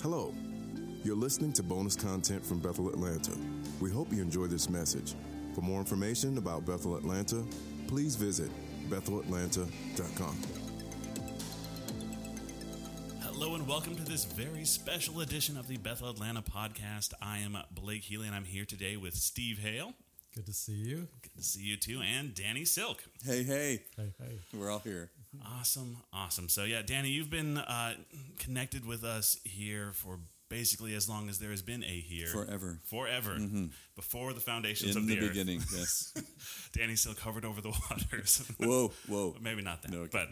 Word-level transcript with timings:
Hello. 0.00 0.32
You're 1.02 1.16
listening 1.16 1.52
to 1.54 1.62
bonus 1.64 1.96
content 1.96 2.46
from 2.46 2.60
Bethel 2.60 2.88
Atlanta. 2.88 3.32
We 3.80 3.90
hope 3.90 4.12
you 4.12 4.22
enjoy 4.22 4.46
this 4.46 4.70
message. 4.70 5.14
For 5.56 5.60
more 5.60 5.80
information 5.80 6.38
about 6.38 6.64
Bethel 6.64 6.96
Atlanta, 6.96 7.42
please 7.88 8.14
visit 8.14 8.48
BethelAtlanta.com. 8.88 10.36
Hello 13.22 13.56
and 13.56 13.66
welcome 13.66 13.96
to 13.96 14.04
this 14.04 14.24
very 14.24 14.64
special 14.64 15.20
edition 15.20 15.56
of 15.56 15.66
the 15.66 15.78
Bethel 15.78 16.10
Atlanta 16.10 16.42
podcast. 16.42 17.12
I 17.20 17.38
am 17.38 17.58
Blake 17.72 18.04
Healy 18.04 18.28
and 18.28 18.36
I'm 18.36 18.44
here 18.44 18.64
today 18.64 18.96
with 18.96 19.14
Steve 19.14 19.58
Hale. 19.58 19.94
Good 20.32 20.46
to 20.46 20.52
see 20.52 20.74
you. 20.74 21.08
Good 21.22 21.34
to 21.38 21.42
see 21.42 21.62
you 21.62 21.76
too, 21.76 22.00
and 22.00 22.32
Danny 22.32 22.64
Silk. 22.64 23.02
Hey, 23.24 23.42
hey. 23.42 23.82
Hey, 23.96 24.12
hey. 24.20 24.38
We're 24.54 24.70
all 24.70 24.78
here. 24.78 25.10
Awesome, 25.44 25.96
awesome. 26.12 26.48
So 26.48 26.62
yeah, 26.62 26.82
Danny, 26.82 27.08
you've 27.08 27.30
been 27.30 27.58
uh, 27.58 27.94
connected 28.38 28.86
with 28.86 29.04
us 29.04 29.38
here 29.44 29.90
for 29.92 30.18
basically 30.48 30.94
as 30.94 31.08
long 31.08 31.28
as 31.28 31.38
there 31.38 31.50
has 31.50 31.60
been 31.62 31.84
a 31.84 32.00
here. 32.00 32.26
Forever. 32.28 32.78
Forever. 32.84 33.38
Before 33.96 34.32
the 34.32 34.40
foundations 34.40 34.96
In 34.96 35.02
of 35.02 35.08
the, 35.08 35.14
the, 35.16 35.20
earth. 35.26 35.28
beginning, 35.32 35.60
yes. 35.74 36.14
Danny 36.72 36.96
still 36.96 37.14
covered 37.14 37.44
over 37.44 37.60
the 37.60 37.68
waters. 37.90 38.42
whoa, 38.58 38.92
whoa. 39.08 39.36
Maybe 39.42 39.60
not 39.62 39.82
that, 39.82 39.90
No, 39.90 39.98
okay. 40.00 40.10
but 40.12 40.28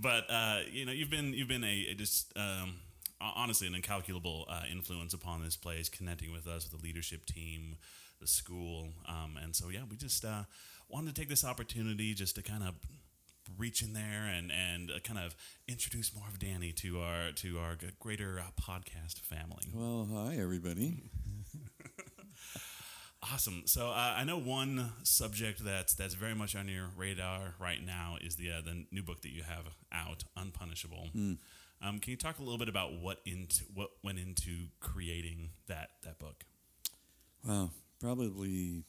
but 0.00 0.24
uh, 0.32 0.60
you 0.70 0.86
know 0.86 0.92
you've 0.92 1.10
been 1.10 1.32
you've 1.34 1.48
been 1.48 1.62
a, 1.64 1.86
a 1.90 1.94
just 1.94 2.32
um, 2.36 2.76
honestly 3.20 3.66
an 3.68 3.74
incalculable 3.74 4.46
uh, 4.48 4.62
influence 4.70 5.14
upon 5.14 5.44
this 5.44 5.56
place, 5.56 5.88
connecting 5.88 6.32
with 6.32 6.46
us, 6.48 6.68
with 6.70 6.80
the 6.80 6.84
leadership 6.86 7.24
team, 7.26 7.76
the 8.20 8.26
school, 8.26 8.88
um, 9.08 9.38
and 9.40 9.54
so 9.54 9.68
yeah, 9.68 9.80
we 9.88 9.96
just 9.96 10.24
uh, 10.24 10.42
wanted 10.88 11.14
to 11.14 11.20
take 11.20 11.28
this 11.28 11.44
opportunity 11.44 12.12
just 12.14 12.34
to 12.36 12.42
kind 12.42 12.64
of 12.64 12.74
reach 13.58 13.82
in 13.82 13.92
there 13.92 14.24
and 14.26 14.50
and 14.52 14.90
uh, 14.90 14.98
kind 15.00 15.18
of 15.18 15.34
introduce 15.68 16.14
more 16.14 16.26
of 16.28 16.38
Danny 16.38 16.72
to 16.72 17.00
our 17.00 17.32
to 17.36 17.58
our 17.58 17.76
greater 17.98 18.38
uh, 18.40 18.50
podcast 18.60 19.20
family. 19.20 19.68
Well, 19.74 20.08
hi, 20.12 20.36
everybody. 20.36 21.02
Awesome. 23.22 23.64
So 23.66 23.88
uh, 23.88 24.14
I 24.16 24.24
know 24.24 24.38
one 24.38 24.92
subject 25.02 25.62
that's 25.62 25.92
that's 25.94 26.14
very 26.14 26.34
much 26.34 26.56
on 26.56 26.68
your 26.68 26.86
radar 26.96 27.54
right 27.60 27.84
now 27.84 28.16
is 28.18 28.36
the 28.36 28.50
uh, 28.50 28.60
the 28.64 28.86
new 28.90 29.02
book 29.02 29.20
that 29.22 29.30
you 29.30 29.42
have 29.42 29.66
out, 29.92 30.24
Unpunishable. 30.38 31.10
Um, 31.82 31.98
can 31.98 32.10
you 32.10 32.16
talk 32.16 32.38
a 32.38 32.42
little 32.42 32.58
bit 32.58 32.68
about 32.68 32.94
what 32.94 33.20
into 33.26 33.64
what 33.74 33.90
went 34.02 34.18
into 34.18 34.68
creating 34.80 35.50
that 35.68 35.90
that 36.02 36.18
book? 36.18 36.44
Wow, 37.46 37.70
probably, 38.00 38.84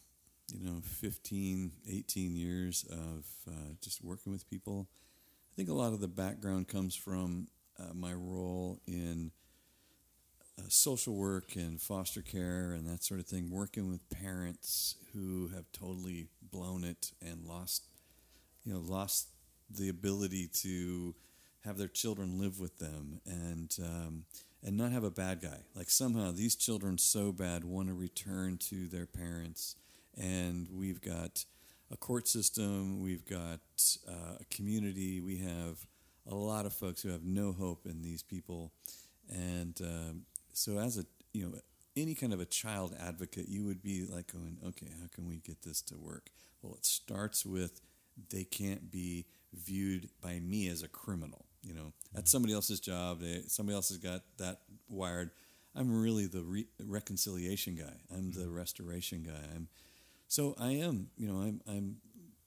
you 0.54 0.70
know, 0.70 0.82
15, 0.84 1.72
18 1.90 2.36
years 2.36 2.86
of 2.90 3.26
uh, 3.48 3.74
just 3.82 4.04
working 4.04 4.32
with 4.32 4.50
people. 4.50 4.88
I 4.92 5.54
think 5.56 5.70
a 5.70 5.74
lot 5.74 5.94
of 5.94 6.00
the 6.00 6.08
background 6.08 6.68
comes 6.68 6.96
from 6.96 7.48
uh, 7.80 7.94
my 7.94 8.14
role 8.14 8.80
in 8.88 9.32
uh, 10.60 10.64
social 10.68 11.16
work 11.16 11.56
and 11.56 11.82
foster 11.82 12.22
care 12.22 12.74
and 12.74 12.88
that 12.88 13.04
sort 13.04 13.20
of 13.20 13.26
thing, 13.26 13.50
working 13.50 13.90
with 13.90 14.10
parents 14.10 14.96
who 15.14 15.50
have 15.54 15.66
totally 15.72 16.28
blown 16.52 16.84
it 16.84 17.12
and 17.22 17.46
lost, 17.46 17.86
you 18.64 18.74
know, 18.74 18.80
lost 18.80 19.30
the 19.70 19.90
ability 19.90 20.48
to 20.48 21.16
have 21.66 21.78
their 21.78 21.88
children 21.88 22.40
live 22.40 22.60
with 22.60 22.78
them 22.80 23.22
and 23.26 23.78
um, 23.82 24.26
and 24.64 24.78
not 24.78 24.92
have 24.92 25.04
a 25.04 25.12
bad 25.12 25.42
guy. 25.42 25.60
Like 25.76 25.90
somehow 25.90 26.32
these 26.32 26.56
children 26.56 26.98
so 26.98 27.32
bad 27.32 27.64
want 27.64 27.88
to 27.88 27.94
return 27.94 28.58
to 28.70 28.88
their 28.88 29.06
parents, 29.06 29.76
and 30.18 30.68
we've 30.74 31.02
got 31.02 31.46
a 31.92 31.98
court 31.98 32.28
system, 32.28 33.02
we've 33.02 33.26
got 33.26 33.60
uh, 34.08 34.38
a 34.40 34.46
community, 34.50 35.20
we 35.22 35.38
have 35.38 35.86
a 36.30 36.36
lot 36.36 36.66
of 36.66 36.74
folks 36.74 37.02
who 37.02 37.10
have 37.10 37.24
no 37.24 37.52
hope 37.52 37.86
in 37.86 38.02
these 38.02 38.24
people, 38.24 38.72
and 39.30 39.80
um, 39.82 40.22
so 40.54 40.78
as 40.78 40.98
a 40.98 41.06
you 41.34 41.46
know 41.46 41.54
any 41.96 42.16
kind 42.16 42.34
of 42.34 42.40
a 42.40 42.46
child 42.46 42.96
advocate, 43.00 43.48
you 43.50 43.66
would 43.66 43.82
be 43.82 44.06
like 44.06 44.32
going, 44.32 44.58
okay, 44.66 44.88
how 45.00 45.08
can 45.14 45.28
we 45.28 45.38
get 45.38 45.62
this 45.64 45.82
to 45.84 45.98
work? 45.98 46.30
Well, 46.62 46.76
it 46.76 46.86
starts 46.86 47.46
with 47.46 47.82
they 48.30 48.44
can't 48.44 48.92
be 48.92 49.26
viewed 49.54 50.10
by 50.22 50.40
me 50.40 50.68
as 50.70 50.84
a 50.84 50.88
criminal. 50.88 51.46
You 51.64 51.74
know, 51.74 51.94
that's 52.14 52.32
somebody 52.32 52.54
else's 52.54 52.80
job. 52.80 53.20
They, 53.20 53.44
somebody 53.48 53.76
else 53.76 53.90
has 53.90 53.98
got 53.98 54.22
that 54.38 54.62
wired. 54.90 55.32
I'm 55.76 56.02
really 56.02 56.28
the 56.28 56.44
re- 56.44 56.68
reconciliation 56.84 57.76
guy. 57.76 57.94
I'm 58.16 58.32
the 58.32 58.50
restoration 58.50 59.24
guy. 59.24 59.56
I'm 59.56 59.68
so 60.32 60.56
I 60.58 60.72
am. 60.72 61.10
You 61.18 61.28
know, 61.28 61.42
I'm 61.42 61.62
I'm 61.68 61.98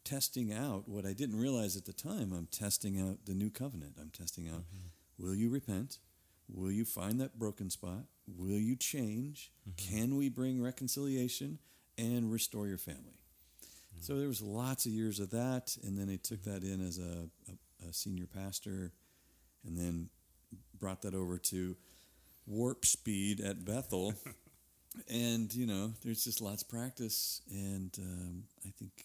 testing 0.04 0.54
out 0.54 0.88
what 0.88 1.04
I 1.04 1.12
didn't 1.12 1.38
realize 1.38 1.76
at 1.76 1.84
the 1.84 1.92
time. 1.92 2.32
I'm 2.32 2.48
testing 2.50 2.98
out 2.98 3.26
the 3.26 3.34
new 3.34 3.50
covenant. 3.50 3.96
I'm 4.00 4.08
testing 4.08 4.48
out. 4.48 4.62
Mm-hmm. 4.62 5.22
Will 5.22 5.34
you 5.34 5.50
repent? 5.50 5.98
Will 6.48 6.72
you 6.72 6.86
find 6.86 7.20
that 7.20 7.38
broken 7.38 7.68
spot? 7.68 8.04
Will 8.26 8.58
you 8.58 8.74
change? 8.74 9.52
Mm-hmm. 9.68 9.96
Can 9.96 10.16
we 10.16 10.30
bring 10.30 10.62
reconciliation 10.62 11.58
and 11.98 12.32
restore 12.32 12.66
your 12.66 12.78
family? 12.78 13.20
So 14.00 14.14
mm. 14.14 14.18
there 14.18 14.28
was 14.28 14.40
lots 14.40 14.86
of 14.86 14.92
years 14.92 15.20
of 15.20 15.30
that, 15.30 15.76
and 15.84 15.98
then 15.98 16.08
I 16.08 16.16
took 16.16 16.40
mm-hmm. 16.40 16.54
that 16.54 16.62
in 16.62 16.86
as 16.86 16.98
a, 16.98 17.28
a, 17.52 17.88
a 17.90 17.92
senior 17.92 18.26
pastor, 18.26 18.92
and 19.66 19.76
then 19.76 20.08
brought 20.80 21.02
that 21.02 21.14
over 21.14 21.36
to 21.36 21.76
warp 22.46 22.86
speed 22.86 23.42
at 23.42 23.66
Bethel. 23.66 24.14
and 25.08 25.52
you 25.54 25.66
know, 25.66 25.92
there's 26.04 26.24
just 26.24 26.40
lots 26.40 26.62
of 26.62 26.68
practice, 26.68 27.40
and 27.50 27.94
um, 27.98 28.44
I 28.66 28.70
think 28.78 29.04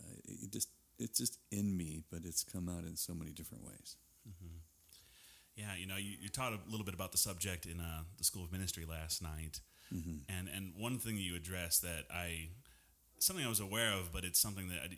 uh, 0.00 0.16
it 0.26 0.52
just 0.52 0.68
it's 0.98 1.18
just 1.18 1.38
in 1.50 1.76
me, 1.76 2.02
but 2.10 2.20
it's 2.24 2.44
come 2.44 2.68
out 2.68 2.84
in 2.84 2.96
so 2.96 3.14
many 3.14 3.32
different 3.32 3.64
ways. 3.64 3.96
Yeah, 5.56 5.76
you 5.78 5.86
know, 5.86 5.96
you, 5.96 6.16
you 6.20 6.28
taught 6.28 6.52
a 6.52 6.58
little 6.70 6.84
bit 6.84 6.94
about 6.94 7.12
the 7.12 7.18
subject 7.18 7.66
in 7.66 7.80
uh, 7.80 8.02
the 8.16 8.24
School 8.24 8.44
of 8.44 8.52
Ministry 8.52 8.84
last 8.88 9.22
night, 9.22 9.60
and 10.28 10.48
and 10.48 10.72
one 10.76 10.98
thing 10.98 11.16
you 11.16 11.36
addressed 11.36 11.82
that 11.82 12.04
I 12.12 12.48
something 13.18 13.44
I 13.44 13.48
was 13.48 13.60
aware 13.60 13.92
of, 13.92 14.12
but 14.12 14.24
it's 14.24 14.40
something 14.40 14.68
that 14.68 14.78
I, 14.84 14.88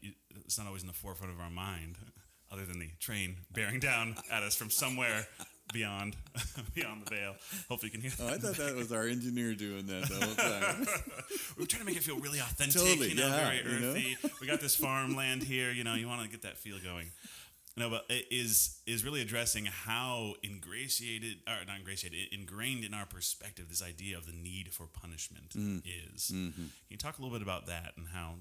it's 0.45 0.56
not 0.59 0.67
always 0.67 0.83
in 0.83 0.89
the 0.89 0.95
forefront 0.95 1.33
of 1.33 1.41
our 1.41 1.51
mind, 1.51 1.97
other 2.53 2.65
than 2.65 2.79
the 2.79 2.91
train 3.01 3.37
bearing 3.53 3.81
down 3.81 4.17
at 4.31 4.43
us 4.43 4.55
from 4.55 4.71
somewhere 4.71 5.27
beyond 5.73 6.17
beyond 6.75 7.05
the 7.05 7.11
veil. 7.15 7.35
Hopefully, 7.69 7.91
you 7.93 7.99
can 7.99 8.01
hear. 8.01 8.13
Oh, 8.21 8.29
I 8.29 8.39
thought 8.39 8.57
that 8.57 8.75
was 8.75 8.93
our 8.93 9.07
engineer 9.07 9.55
doing 9.55 9.87
that 9.87 10.09
the 10.09 10.15
whole 10.15 10.35
time. 10.35 10.87
We're 11.59 11.67
trying 11.67 11.81
to 11.81 11.87
make 11.87 11.97
it 11.97 12.03
feel 12.03 12.19
really 12.19 12.39
authentic, 12.39 12.81
Totally, 12.81 13.09
you 13.11 13.15
know, 13.17 13.29
yeah, 13.29 13.45
very 13.45 13.57
you 13.59 13.81
know? 13.81 13.91
earthy. 13.91 14.17
We 14.41 14.47
got 14.47 14.61
this 14.61 14.77
farmland 14.77 15.43
here, 15.43 15.71
you 15.71 15.85
know. 15.85 15.95
You 15.95 16.09
want 16.09 16.23
to 16.23 16.29
get 16.29 16.43
that 16.43 16.59
feel 16.59 16.79
going. 16.79 17.11
No, 17.77 17.91
but 17.91 18.05
it 18.09 18.27
is 18.31 18.81
is 18.87 19.05
really 19.05 19.21
addressing 19.21 19.65
how 19.67 20.35
ingratiated, 20.45 21.39
or 21.49 21.65
not 21.67 21.79
ingratiated, 21.79 22.29
ingrained 22.33 22.85
in 22.85 22.95
our 22.95 23.05
perspective, 23.05 23.69
this 23.69 23.83
idea 23.83 24.17
of 24.17 24.27
the 24.27 24.33
need 24.33 24.73
for 24.73 24.87
punishment 24.87 25.51
Mm. 25.57 25.83
is. 25.85 26.31
Mm-hmm. 26.31 26.53
Can 26.62 26.71
you 26.89 26.97
talk 26.97 27.19
a 27.19 27.23
little 27.23 27.37
bit 27.37 27.43
about 27.43 27.67
that 27.67 27.95
and 27.97 28.07
how, 28.15 28.35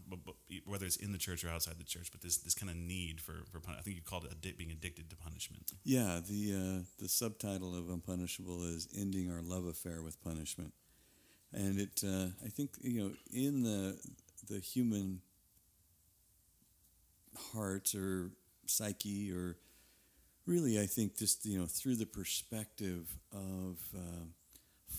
whether 0.67 0.85
it's 0.85 0.97
in 0.97 1.11
the 1.13 1.17
church 1.17 1.43
or 1.43 1.49
outside 1.49 1.79
the 1.79 1.83
church, 1.83 2.09
but 2.11 2.21
this 2.21 2.37
this 2.37 2.53
kind 2.53 2.69
of 2.69 2.75
need 2.75 3.19
for 3.21 3.43
for 3.51 3.59
I 3.67 3.81
think 3.81 3.95
you 3.95 4.03
called 4.03 4.25
it 4.25 4.57
being 4.57 4.71
addicted 4.71 5.09
to 5.09 5.15
punishment. 5.15 5.71
Yeah, 5.83 6.19
the 6.23 6.53
uh, 6.53 6.83
the 6.99 7.09
subtitle 7.09 7.75
of 7.75 7.85
Unpunishable 7.85 8.63
is 8.75 8.87
ending 8.95 9.31
our 9.31 9.41
love 9.41 9.65
affair 9.65 10.03
with 10.03 10.21
punishment, 10.23 10.73
and 11.51 11.79
it 11.79 12.03
uh, 12.05 12.27
I 12.45 12.49
think 12.49 12.69
you 12.81 12.99
know 13.01 13.11
in 13.31 13.63
the 13.63 13.97
the 14.47 14.59
human 14.59 15.21
heart 17.51 17.95
or 17.95 18.29
psyche 18.65 19.31
or 19.31 19.57
really 20.45 20.79
I 20.79 20.85
think 20.85 21.17
just 21.17 21.45
you 21.45 21.59
know 21.59 21.65
through 21.65 21.95
the 21.95 22.05
perspective 22.05 23.15
of 23.31 23.77
uh, 23.95 24.25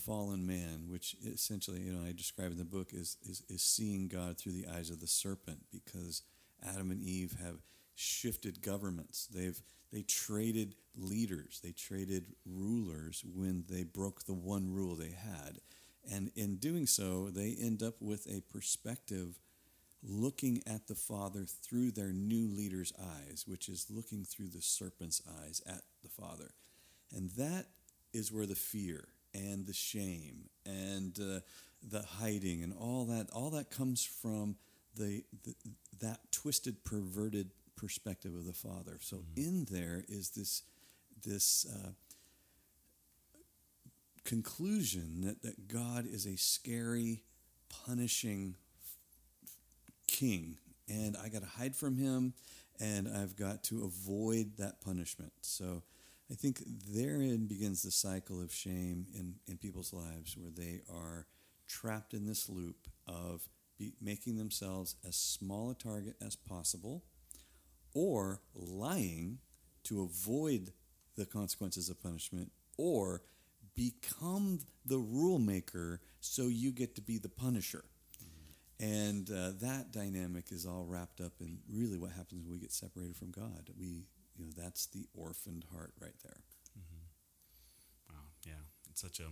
fallen 0.05 0.45
man, 0.45 0.85
which 0.87 1.15
essentially 1.25 1.81
you 1.81 1.93
know 1.93 2.07
I 2.07 2.11
describe 2.11 2.51
in 2.51 2.57
the 2.57 2.65
book 2.65 2.89
is, 2.93 3.17
is 3.27 3.43
is 3.49 3.61
seeing 3.61 4.07
God 4.07 4.37
through 4.37 4.53
the 4.53 4.67
eyes 4.67 4.89
of 4.89 4.99
the 4.99 5.07
serpent 5.07 5.59
because 5.71 6.21
Adam 6.67 6.91
and 6.91 7.01
Eve 7.01 7.37
have 7.41 7.57
shifted 7.95 8.61
governments. 8.61 9.27
They've 9.27 9.61
they 9.91 10.01
traded 10.01 10.75
leaders, 10.97 11.61
they 11.63 11.71
traded 11.71 12.33
rulers 12.45 13.23
when 13.25 13.65
they 13.69 13.83
broke 13.83 14.25
the 14.25 14.33
one 14.33 14.73
rule 14.73 14.95
they 14.95 15.11
had. 15.11 15.59
And 16.11 16.31
in 16.35 16.57
doing 16.57 16.85
so, 16.85 17.29
they 17.31 17.55
end 17.59 17.81
up 17.81 17.95
with 17.99 18.27
a 18.27 18.41
perspective 18.41 19.39
looking 20.07 20.61
at 20.67 20.87
the 20.87 20.95
Father 20.95 21.45
through 21.45 21.91
their 21.91 22.11
new 22.11 22.47
leader's 22.47 22.93
eyes, 22.99 23.45
which 23.47 23.69
is 23.69 23.87
looking 23.89 24.23
through 24.23 24.49
the 24.49 24.61
serpent's 24.61 25.21
eyes 25.41 25.61
at 25.65 25.81
the 26.03 26.09
Father. 26.09 26.51
And 27.15 27.29
that 27.31 27.67
is 28.13 28.31
where 28.31 28.45
the 28.45 28.55
fear 28.55 29.07
and 29.33 29.65
the 29.65 29.73
shame 29.73 30.49
and 30.65 31.19
uh, 31.19 31.39
the 31.83 32.01
hiding 32.01 32.63
and 32.63 32.73
all 32.73 33.05
that 33.05 33.29
all 33.31 33.49
that 33.49 33.69
comes 33.69 34.03
from 34.03 34.55
the, 34.95 35.23
the 35.43 35.53
that 35.99 36.19
twisted 36.31 36.83
perverted 36.83 37.51
perspective 37.75 38.33
of 38.33 38.45
the 38.45 38.53
father 38.53 38.97
so 39.01 39.17
in 39.35 39.65
there 39.69 40.03
is 40.07 40.29
this 40.31 40.63
this 41.25 41.65
uh, 41.69 41.89
conclusion 44.23 45.21
that, 45.21 45.41
that 45.43 45.67
god 45.67 46.05
is 46.09 46.25
a 46.25 46.37
scary 46.37 47.21
punishing 47.85 48.55
king 50.17 50.57
and 50.87 51.15
i 51.23 51.29
got 51.29 51.41
to 51.41 51.47
hide 51.47 51.75
from 51.75 51.97
him 51.97 52.33
and 52.79 53.07
i've 53.07 53.35
got 53.35 53.63
to 53.63 53.83
avoid 53.83 54.57
that 54.57 54.81
punishment 54.81 55.33
so 55.41 55.83
I 56.31 56.33
think 56.33 56.63
therein 56.91 57.45
begins 57.45 57.83
the 57.83 57.91
cycle 57.91 58.41
of 58.41 58.51
shame 58.51 59.05
in, 59.13 59.35
in 59.47 59.57
people's 59.57 59.93
lives 59.93 60.35
where 60.35 60.49
they 60.49 60.81
are 60.91 61.27
trapped 61.67 62.13
in 62.13 62.25
this 62.25 62.49
loop 62.49 62.87
of 63.07 63.47
be, 63.77 63.93
making 64.01 64.37
themselves 64.37 64.95
as 65.07 65.15
small 65.15 65.69
a 65.69 65.75
target 65.75 66.15
as 66.25 66.35
possible 66.35 67.03
or 67.93 68.41
lying 68.55 69.39
to 69.83 70.01
avoid 70.01 70.73
the 71.15 71.25
consequences 71.25 71.89
of 71.89 72.01
punishment 72.01 72.51
or 72.77 73.21
become 73.75 74.59
the 74.85 74.97
rule 74.97 75.39
maker 75.39 76.01
so 76.21 76.47
you 76.47 76.71
get 76.71 76.95
to 76.95 77.01
be 77.01 77.17
the 77.17 77.29
punisher. 77.29 77.83
And 78.79 79.29
uh, 79.31 79.51
that 79.61 79.91
dynamic 79.91 80.51
is 80.51 80.65
all 80.65 80.85
wrapped 80.87 81.21
up 81.21 81.33
in 81.39 81.59
really 81.71 81.97
what 81.97 82.11
happens 82.11 82.43
when 82.43 82.51
we 82.51 82.59
get 82.59 82.73
separated 82.73 83.15
from 83.15 83.31
God. 83.31 83.69
We, 83.79 84.05
you 84.37 84.45
know, 84.45 84.51
that's 84.55 84.85
the 84.87 85.05
orphaned 85.13 85.65
heart 85.71 85.93
right 86.01 86.15
there. 86.23 86.41
Wow, 88.09 88.15
yeah, 88.45 88.53
it's 88.89 89.01
such 89.01 89.19
a 89.19 89.27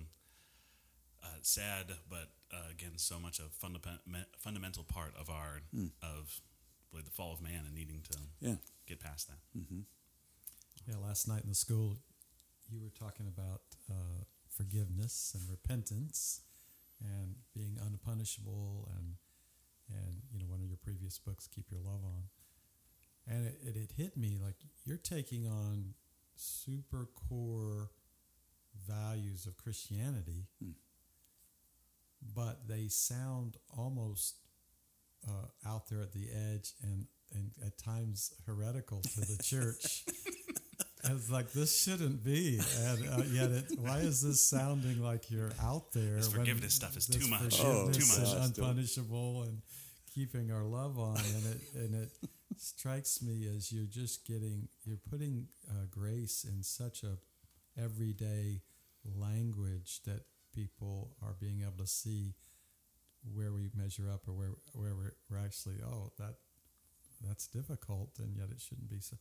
uh, 1.23 1.27
sad, 1.41 1.87
but 2.09 2.29
uh, 2.53 2.69
again, 2.71 2.91
so 2.97 3.19
much 3.19 3.39
a 3.39 3.43
fundament, 3.59 3.99
fundamental 4.37 4.83
part 4.83 5.13
of 5.19 5.29
our 5.29 5.61
of 6.01 6.41
really 6.91 7.03
the 7.05 7.11
fall 7.11 7.33
of 7.33 7.41
man 7.41 7.63
and 7.65 7.73
needing 7.73 8.01
to 8.11 8.17
Yeah. 8.39 8.55
get 8.87 8.99
past 8.99 9.27
that. 9.29 9.39
Yeah, 10.87 10.95
last 11.01 11.27
night 11.27 11.43
in 11.43 11.49
the 11.49 11.55
school, 11.55 11.97
you 12.69 12.79
were 12.81 12.89
talking 12.89 13.27
about 13.27 13.61
uh, 13.89 14.23
forgiveness 14.49 15.35
and 15.37 15.49
repentance, 15.49 16.41
and 17.01 17.35
being 17.53 17.77
unpunishable, 17.81 18.89
and 18.97 19.15
and 19.89 20.21
you 20.31 20.39
know 20.39 20.45
one 20.47 20.61
of 20.61 20.67
your 20.67 20.77
previous 20.77 21.17
books, 21.19 21.47
Keep 21.47 21.71
Your 21.71 21.81
Love 21.81 22.01
On, 22.03 22.23
and 23.27 23.47
it, 23.47 23.59
it, 23.63 23.75
it 23.75 23.91
hit 23.97 24.17
me 24.17 24.37
like 24.43 24.55
you're 24.85 24.97
taking 24.97 25.47
on 25.47 25.93
super 26.35 27.07
core 27.29 27.91
values 28.87 29.45
of 29.45 29.57
Christianity, 29.57 30.47
but 32.35 32.67
they 32.67 32.87
sound 32.87 33.57
almost 33.77 34.37
uh, 35.27 35.47
out 35.69 35.87
there 35.89 36.01
at 36.01 36.11
the 36.13 36.27
edge 36.33 36.73
and 36.81 37.07
and 37.35 37.51
at 37.65 37.77
times 37.77 38.33
heretical 38.45 39.01
to 39.01 39.21
the 39.21 39.37
church. 39.43 40.03
And 41.03 41.17
it's 41.17 41.29
like 41.29 41.51
this 41.51 41.81
shouldn't 41.81 42.23
be, 42.23 42.59
and 42.79 43.09
uh, 43.09 43.23
yet 43.29 43.51
it. 43.51 43.65
Why 43.77 43.97
is 43.97 44.21
this 44.21 44.39
sounding 44.39 45.03
like 45.03 45.29
you're 45.29 45.51
out 45.61 45.91
there? 45.91 46.15
This 46.15 46.29
when 46.29 46.39
forgiveness 46.39 46.73
stuff 46.73 46.95
is 46.95 47.07
too 47.07 47.27
much. 47.27 47.59
Oh, 47.61 47.89
too 47.91 48.05
much. 48.19 48.33
and 48.33 48.55
unpunishable, 48.55 49.43
and 49.43 49.61
keeping 50.15 50.49
our 50.51 50.63
love 50.63 50.97
on, 50.97 51.17
and 51.17 51.45
it 51.45 51.61
and 51.75 51.95
it 51.95 52.11
strikes 52.57 53.21
me 53.21 53.47
as 53.53 53.71
you're 53.71 53.85
just 53.85 54.25
getting 54.25 54.69
you're 54.85 54.99
putting 55.09 55.47
uh, 55.69 55.85
grace 55.91 56.45
in 56.47 56.63
such 56.63 57.03
a 57.03 57.17
everyday 57.77 58.61
language 59.03 60.01
that 60.05 60.21
people 60.53 61.11
are 61.21 61.35
being 61.39 61.61
able 61.61 61.83
to 61.83 61.87
see 61.87 62.35
where 63.33 63.51
we 63.51 63.69
measure 63.75 64.09
up 64.09 64.27
or 64.27 64.33
where 64.33 64.51
where 64.73 64.95
we're, 64.95 65.13
we're 65.29 65.43
actually 65.43 65.77
oh 65.85 66.11
that 66.17 66.35
that's 67.25 67.47
difficult 67.47 68.11
and 68.19 68.35
yet 68.35 68.47
it 68.51 68.61
shouldn't 68.61 68.89
be 68.89 68.99
so 68.99 69.17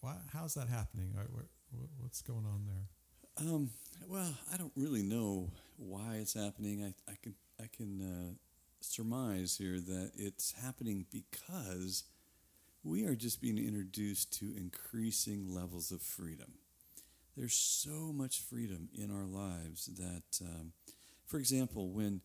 why, 0.00 0.16
how's 0.32 0.54
that 0.54 0.68
happening 0.68 1.12
what, 1.14 1.26
what- 1.32 1.48
what's 1.98 2.22
going 2.22 2.46
on 2.46 2.64
there 2.66 3.46
Um, 3.46 3.70
well, 4.08 4.34
I 4.52 4.56
don't 4.56 4.72
really 4.74 5.02
know 5.02 5.50
why 5.76 6.16
it's 6.16 6.34
happening. 6.34 6.82
I, 6.82 6.94
I 7.10 7.14
can 7.22 7.34
I 7.60 7.66
can 7.76 8.00
uh, 8.02 8.34
surmise 8.80 9.56
here 9.58 9.78
that 9.80 10.12
it's 10.16 10.52
happening 10.52 11.06
because 11.12 12.04
we 12.84 13.04
are 13.06 13.16
just 13.16 13.40
being 13.40 13.58
introduced 13.58 14.32
to 14.40 14.54
increasing 14.56 15.54
levels 15.54 15.90
of 15.92 16.02
freedom. 16.02 16.52
There's 17.36 17.54
so 17.54 18.12
much 18.12 18.40
freedom 18.40 18.88
in 18.94 19.10
our 19.10 19.26
lives 19.26 19.86
that, 19.98 20.40
um, 20.44 20.72
for 21.26 21.38
example, 21.38 21.90
when 21.90 22.22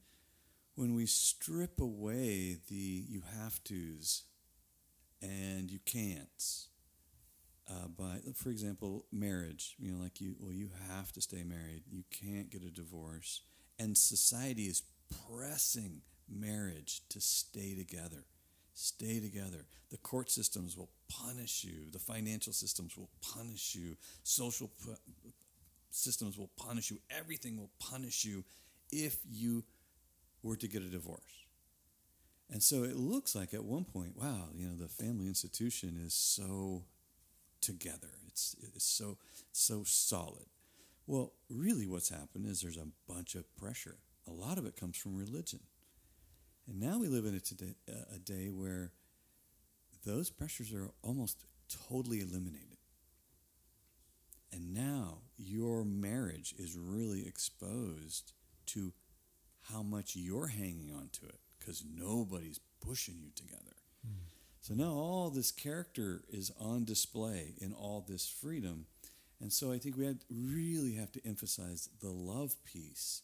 when 0.75 0.96
we 0.96 1.06
strip 1.06 1.81
away 1.81 2.57
the 2.69 3.06
you 3.10 3.24
have 3.38 3.63
tos 3.63 4.24
and 5.22 5.72
you 5.72 5.80
can'ts, 5.86 6.68
uh, 7.69 7.88
by, 7.88 8.19
for 8.36 8.50
example, 8.50 9.06
marriage. 9.12 9.75
You 9.80 9.92
know, 9.94 10.04
like 10.04 10.19
you, 10.19 10.36
well, 10.39 10.51
you 10.51 10.69
have 10.89 11.12
to 11.13 11.21
stay 11.21 11.44
married. 11.44 11.83
You 11.89 12.04
can't 12.12 12.50
get 12.50 12.63
a 12.63 12.69
divorce, 12.69 13.42
and 13.80 13.98
society 13.98 14.63
is 14.63 14.83
pressing 15.30 16.01
marriage 16.30 17.01
to 17.10 17.21
stay 17.21 17.75
together. 17.75 18.25
Stay 18.74 19.19
together. 19.19 19.65
The 19.92 19.98
court 19.98 20.31
systems 20.31 20.75
will 20.75 20.89
punish 21.07 21.63
you. 21.63 21.92
The 21.92 22.00
financial 22.00 22.54
systems 22.54 22.98
will 22.98 23.10
punish 23.21 23.75
you. 23.75 23.95
Social 24.24 24.71
systems 25.92 26.38
will 26.38 26.50
punish 26.57 26.89
you. 26.89 26.98
Everything 27.12 27.57
will 27.57 27.69
punish 27.80 28.25
you 28.25 28.44
if 28.92 29.18
you 29.30 29.63
were 30.42 30.56
to 30.56 30.68
get 30.68 30.81
a 30.81 30.88
divorce. 30.89 31.21
And 32.51 32.62
so 32.62 32.83
it 32.83 32.95
looks 32.95 33.36
like 33.36 33.54
at 33.54 33.63
one 33.63 33.86
point, 33.86 34.15
wow, 34.15 34.50
you 34.54 34.68
know, 34.68 34.75
the 34.75 34.88
family 34.88 35.27
institution 35.27 36.00
is 36.04 36.13
so 36.13 36.83
together. 37.63 38.10
It's 38.27 38.56
it's 38.62 38.86
so 38.86 39.18
so 39.51 39.83
solid. 39.83 40.45
Well, 41.07 41.33
really, 41.50 41.88
what's 41.88 42.10
happened 42.10 42.45
is 42.45 42.62
there's 42.62 42.77
a 42.77 42.88
bunch 43.07 43.36
of 43.36 43.56
pressure. 43.57 43.98
A 44.27 44.31
lot 44.31 44.57
of 44.57 44.65
it 44.65 44.75
comes 44.75 44.98
from 44.98 45.18
religion, 45.18 45.62
and 46.68 46.80
now 46.80 47.00
we 47.00 47.07
live 47.07 47.25
in 47.25 47.36
a 47.36 47.39
today 47.39 47.75
a 48.13 48.19
day 48.19 48.50
where 48.50 48.92
those 50.06 50.30
pressures 50.30 50.74
are 50.74 50.92
almost 51.01 51.44
totally 51.89 52.19
eliminated. 52.19 52.77
And 54.51 54.74
now 54.74 55.19
your 55.38 55.83
marriage 55.83 56.54
is 56.60 56.77
really 56.77 57.25
exposed 57.25 58.33
to 58.68 58.94
how 59.71 59.81
much 59.81 60.15
you're 60.15 60.48
hanging 60.48 60.92
on 60.95 61.10
to 61.13 61.25
it 61.25 61.39
because 61.57 61.83
nobody's 61.89 62.60
pushing 62.86 63.15
you 63.19 63.31
together. 63.36 63.75
Hmm. 64.06 64.33
So 64.63 64.74
now 64.74 64.94
all 64.94 65.30
this 65.30 65.51
character 65.51 66.24
is 66.30 66.50
on 66.57 66.86
display 66.86 67.56
in 67.60 67.74
all 67.74 68.00
this 68.07 68.30
freedom. 68.30 68.86
And 69.42 69.51
so 69.51 69.74
I 69.74 69.77
think 69.77 69.98
we 69.98 70.06
had, 70.06 70.19
really 70.30 70.94
have 70.94 71.12
to 71.12 71.27
emphasize 71.27 71.89
the 72.00 72.12
love 72.12 72.56
piece 72.63 73.24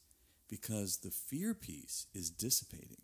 because 0.49 0.97
the 0.97 1.11
fear 1.11 1.53
piece 1.53 2.07
is 2.13 2.29
dissipating. 2.29 3.03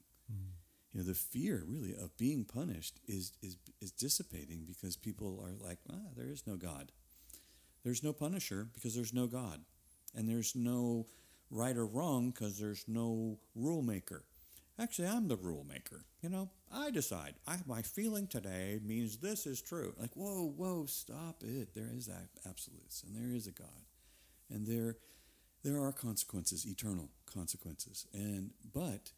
You 0.92 1.00
know, 1.00 1.08
the 1.08 1.14
fear 1.14 1.64
really 1.66 1.94
of 1.94 2.18
being 2.18 2.44
punished 2.44 3.00
is, 3.08 3.32
is, 3.42 3.56
is 3.80 3.92
dissipating 3.92 4.66
because 4.68 4.98
people 4.98 5.42
are 5.42 5.66
like, 5.66 5.80
ah, 5.90 6.10
there 6.18 6.30
is 6.30 6.46
no 6.46 6.58
God. 6.58 6.92
There's 7.86 8.04
no 8.04 8.12
punisher 8.12 8.68
because 8.74 8.96
there's 8.96 9.14
no 9.14 9.28
God. 9.28 9.62
And 10.14 10.28
there's 10.28 10.58
no 10.58 11.08
right 11.50 11.78
or 11.78 11.86
wrong 11.86 12.32
because 12.32 12.60
there's 12.60 12.84
no 12.86 13.40
rule 13.56 13.82
maker. 13.82 14.26
Actually, 14.78 15.08
I'm 15.08 15.28
the 15.28 15.38
rule 15.38 15.66
maker. 15.68 16.04
You 16.22 16.30
know, 16.30 16.50
I 16.72 16.92
decide. 16.92 17.36
I, 17.48 17.58
my 17.66 17.82
feeling 17.82 18.28
today 18.28 18.80
means 18.84 19.18
this 19.18 19.48
is 19.48 19.62
true. 19.62 19.94
Like, 19.98 20.16
whoa, 20.16 20.54
whoa, 20.58 20.86
stop 20.86 21.44
it. 21.44 21.74
There 21.74 21.90
is 21.96 22.10
absolutes, 22.46 23.04
and 23.04 23.16
there 23.16 23.36
is 23.36 23.48
a 23.48 23.52
God, 23.52 23.88
and 24.50 24.68
there, 24.68 24.98
there 25.64 25.82
are 25.82 25.94
consequences, 25.94 26.66
eternal 26.66 27.10
consequences. 27.26 28.06
And 28.14 28.52
but 28.74 29.12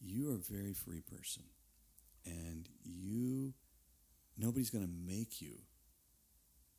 you 0.00 0.30
are 0.30 0.34
a 0.34 0.52
very 0.52 0.74
free 0.74 1.00
person, 1.00 1.44
and 2.26 2.68
you, 2.84 3.54
nobody's 4.36 4.70
going 4.70 4.84
to 4.84 5.12
make 5.12 5.40
you 5.40 5.54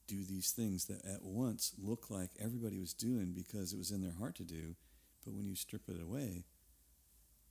do 0.07 0.24
these 0.24 0.51
things 0.51 0.86
that 0.86 1.05
at 1.05 1.24
once 1.24 1.74
look 1.77 2.09
like 2.09 2.31
everybody 2.39 2.79
was 2.79 2.93
doing 2.93 3.31
because 3.31 3.74
it 3.74 3.77
was 3.77 3.91
in 3.91 4.01
their 4.01 4.15
heart 4.17 4.36
to 4.36 4.43
do, 4.43 4.75
but 5.24 5.33
when 5.33 5.45
you 5.48 5.55
strip 5.55 5.88
it 5.88 6.01
away, 6.01 6.45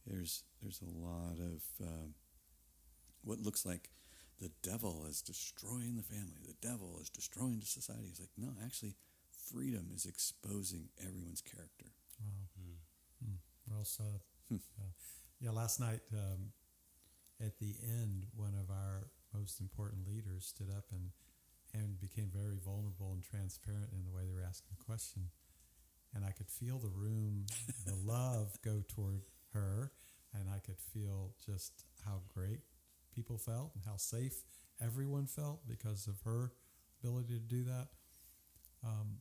there's 0.07 0.45
there's 0.62 0.81
a 0.81 0.90
lot 0.99 1.38
of 1.38 1.62
um, 1.81 2.14
what 3.23 3.38
looks 3.40 3.64
like 3.67 3.90
the 4.40 4.50
devil 4.62 5.05
is 5.09 5.21
destroying 5.21 5.97
the 5.97 6.02
family. 6.02 6.40
The 6.47 6.55
devil 6.67 6.99
is 7.00 7.11
destroying 7.11 7.59
the 7.61 7.67
society. 7.67 8.07
It's 8.09 8.21
like 8.21 8.31
no, 8.37 8.50
actually, 8.64 8.95
freedom 9.50 9.88
is 9.95 10.07
exposing 10.07 10.88
everyone's 11.00 11.40
character. 11.43 11.87
wow 12.21 12.47
Hmm. 13.25 13.35
well 13.69 13.85
said 13.85 14.21
yeah. 14.50 14.59
yeah 15.40 15.50
last 15.50 15.81
night 15.81 16.00
um, 16.12 16.52
at 17.40 17.59
the 17.59 17.75
end 17.83 18.26
one 18.37 18.55
of 18.55 18.71
our 18.71 19.09
most 19.35 19.61
important 19.61 20.07
leaders 20.07 20.47
stood 20.47 20.71
up 20.71 20.85
and 20.93 21.11
and 21.75 22.00
became 22.00 22.31
very 22.33 22.57
vulnerable 22.64 23.12
and 23.12 23.23
transparent 23.23 23.90
in 23.93 24.05
the 24.05 24.11
way 24.11 24.23
they 24.25 24.33
were 24.35 24.47
asking 24.47 24.71
the 24.78 24.85
question 24.85 25.31
and 26.14 26.25
I 26.25 26.31
could 26.31 26.49
feel 26.50 26.78
the 26.78 26.88
room, 26.88 27.45
the 27.87 27.95
love 28.07 28.57
go 28.64 28.83
toward 28.88 29.21
her, 29.59 29.93
and 30.35 30.49
I 30.49 30.59
could 30.59 30.79
feel 30.79 31.33
just 31.45 31.85
how 32.05 32.21
great 32.33 32.61
people 33.15 33.38
felt 33.38 33.73
and 33.75 33.85
how 33.85 33.97
safe 33.97 34.43
everyone 34.81 35.27
felt 35.27 35.67
because 35.69 36.07
of 36.07 36.21
her 36.25 36.53
ability 37.03 37.35
to 37.35 37.41
do 37.41 37.65
that. 37.65 37.88
Um, 38.85 39.19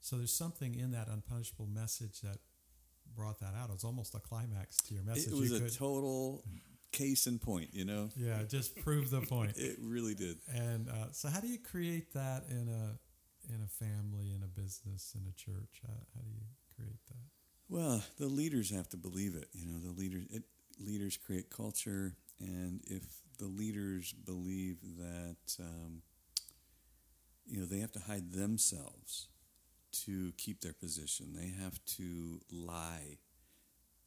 so 0.00 0.16
there's 0.16 0.32
something 0.32 0.74
in 0.74 0.92
that 0.92 1.08
unpunishable 1.08 1.68
message 1.68 2.20
that 2.22 2.38
brought 3.14 3.40
that 3.40 3.54
out. 3.54 3.68
It 3.68 3.72
was 3.72 3.84
almost 3.84 4.14
a 4.14 4.20
climax 4.20 4.78
to 4.82 4.94
your 4.94 5.02
message. 5.02 5.32
It 5.32 5.38
was 5.38 5.50
You 5.50 5.66
a 5.66 5.70
total 5.70 6.44
case 6.92 7.26
in 7.26 7.38
point. 7.38 7.70
You 7.72 7.84
know, 7.84 8.10
yeah, 8.16 8.42
just 8.48 8.76
prove 8.76 9.10
the 9.10 9.20
point. 9.20 9.52
it 9.56 9.76
really 9.80 10.14
did. 10.14 10.38
And 10.52 10.88
uh, 10.88 11.12
so, 11.12 11.28
how 11.28 11.40
do 11.40 11.48
you 11.48 11.58
create 11.58 12.12
that 12.14 12.44
in 12.50 12.68
a 12.68 12.98
in 13.52 13.62
a 13.62 13.68
family, 13.68 14.32
in 14.34 14.42
a 14.42 14.60
business, 14.60 15.14
in 15.14 15.22
a 15.28 15.34
church? 15.34 15.80
How, 15.86 15.94
how 16.14 16.22
do 16.22 16.30
you 16.30 16.46
create 16.76 17.00
that? 17.08 17.37
Well, 17.68 18.02
the 18.18 18.26
leaders 18.26 18.70
have 18.70 18.88
to 18.90 18.96
believe 18.96 19.34
it. 19.34 19.48
You 19.52 19.66
know, 19.66 19.78
the 19.78 19.98
leaders 19.98 20.24
it, 20.30 20.42
leaders 20.80 21.16
create 21.16 21.50
culture, 21.50 22.14
and 22.40 22.80
if 22.86 23.02
the 23.38 23.46
leaders 23.46 24.12
believe 24.12 24.78
that 24.98 25.56
um, 25.60 26.02
you 27.46 27.60
know 27.60 27.66
they 27.66 27.78
have 27.78 27.92
to 27.92 28.00
hide 28.00 28.32
themselves 28.32 29.28
to 29.92 30.32
keep 30.38 30.60
their 30.60 30.72
position, 30.74 31.34
they 31.34 31.48
have 31.62 31.80
to 31.98 32.40
lie 32.52 33.18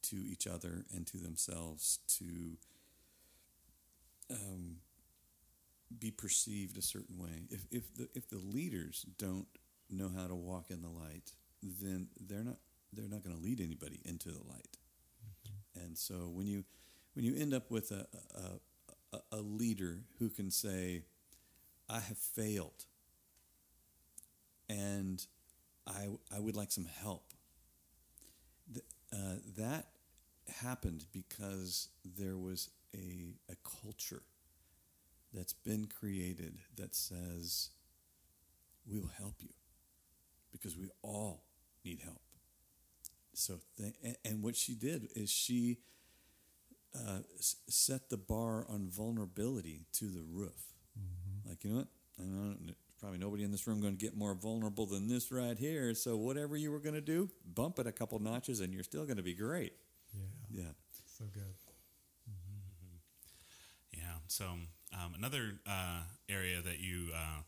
to 0.02 0.16
each 0.16 0.46
other 0.46 0.84
and 0.94 1.06
to 1.08 1.18
themselves 1.18 2.00
to 2.08 2.56
um, 4.30 4.76
be 5.98 6.10
perceived 6.10 6.76
a 6.78 6.82
certain 6.82 7.18
way. 7.18 7.44
If 7.50 7.66
if 7.70 7.94
the 7.94 8.08
if 8.14 8.28
the 8.28 8.38
leaders 8.38 9.04
don't 9.18 9.46
know 9.90 10.10
how 10.14 10.26
to 10.26 10.34
walk 10.34 10.70
in 10.70 10.82
the 10.82 10.88
light, 10.88 11.32
then 11.62 12.08
they're 12.20 12.44
not 12.44 12.58
they're 12.92 13.08
not 13.08 13.24
going 13.24 13.36
to 13.36 13.42
lead 13.42 13.60
anybody 13.60 14.00
into 14.04 14.28
the 14.28 14.42
light. 14.48 14.78
Mm-hmm. 15.24 15.84
And 15.84 15.98
so 15.98 16.30
when 16.32 16.46
you 16.46 16.64
when 17.14 17.24
you 17.24 17.34
end 17.36 17.52
up 17.52 17.70
with 17.70 17.90
a, 17.90 18.06
a, 19.12 19.18
a, 19.32 19.40
leader 19.40 19.98
who 20.18 20.30
can 20.30 20.50
say, 20.50 21.02
"I 21.88 22.00
have 22.00 22.18
failed, 22.18 22.86
and 24.68 25.24
I 25.86 26.08
I 26.34 26.40
would 26.40 26.56
like 26.56 26.72
some 26.72 26.86
help," 26.86 27.32
uh, 29.12 29.36
that 29.58 29.88
happened 30.62 31.04
because 31.12 31.88
there 32.04 32.36
was 32.36 32.70
a 32.94 33.34
a 33.50 33.56
culture 33.82 34.22
that's 35.34 35.52
been 35.52 35.86
created 35.86 36.58
that 36.76 36.94
says, 36.94 37.70
"We'll 38.86 39.10
help 39.18 39.34
you," 39.40 39.52
because 40.50 40.78
we 40.78 40.88
all 41.02 41.44
need 41.84 42.00
help 42.00 42.22
so 43.42 43.60
th- 43.76 44.16
and 44.24 44.42
what 44.42 44.56
she 44.56 44.74
did 44.74 45.08
is 45.16 45.30
she 45.30 45.78
uh, 46.94 47.20
set 47.40 48.08
the 48.10 48.16
bar 48.16 48.66
on 48.68 48.88
vulnerability 48.88 49.86
to 49.94 50.06
the 50.06 50.22
roof. 50.22 50.74
Mm-hmm. 50.98 51.48
Like 51.48 51.64
you 51.64 51.70
know 51.70 51.76
what? 51.78 51.88
I 52.20 52.24
know 52.24 52.54
probably 53.00 53.18
nobody 53.18 53.42
in 53.42 53.50
this 53.50 53.66
room 53.66 53.80
going 53.80 53.96
to 53.96 54.04
get 54.04 54.16
more 54.16 54.32
vulnerable 54.34 54.86
than 54.86 55.08
this 55.08 55.32
right 55.32 55.58
here. 55.58 55.92
So 55.92 56.16
whatever 56.16 56.56
you 56.56 56.70
were 56.70 56.78
going 56.78 56.94
to 56.94 57.00
do, 57.00 57.28
bump 57.44 57.80
it 57.80 57.86
a 57.86 57.92
couple 57.92 58.18
notches, 58.20 58.60
and 58.60 58.72
you're 58.72 58.84
still 58.84 59.04
going 59.04 59.16
to 59.16 59.24
be 59.24 59.34
great. 59.34 59.72
Yeah. 60.14 60.62
Yeah. 60.62 60.70
So 61.18 61.24
good. 61.32 61.42
Mm-hmm. 62.30 63.98
Yeah. 63.98 64.14
So 64.28 64.44
um, 64.44 65.14
another 65.16 65.54
uh, 65.66 66.02
area 66.28 66.62
that 66.62 66.78
you 66.78 67.08
uh, 67.14 67.40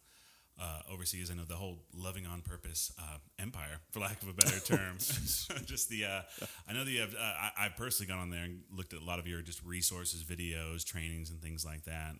uh, 0.61 0.80
overseas. 0.90 1.30
I 1.30 1.34
know 1.34 1.44
the 1.44 1.56
whole 1.56 1.80
loving 1.92 2.26
on 2.26 2.42
purpose 2.42 2.92
uh, 2.99 3.18
empire, 3.38 3.80
for 3.90 4.00
lack 4.00 4.23
of 4.23 4.28
a 4.28 4.32
better 4.32 4.61
term. 4.61 4.96
just 5.66 5.88
the, 5.88 6.04
uh, 6.04 6.20
I 6.68 6.73
know 6.73 6.84
that 6.84 6.90
you 6.90 7.00
have. 7.00 7.14
Uh, 7.14 7.18
I, 7.23 7.50
I 7.58 7.68
personally 7.70 8.12
got 8.12 8.20
on 8.20 8.30
there 8.30 8.44
and 8.44 8.61
looked 8.73 8.92
at 8.92 9.00
a 9.00 9.04
lot 9.04 9.18
of 9.18 9.26
your 9.26 9.42
just 9.42 9.62
resources, 9.64 10.23
videos, 10.23 10.84
trainings, 10.84 11.30
and 11.30 11.40
things 11.40 11.64
like 11.64 11.84
that. 11.84 12.14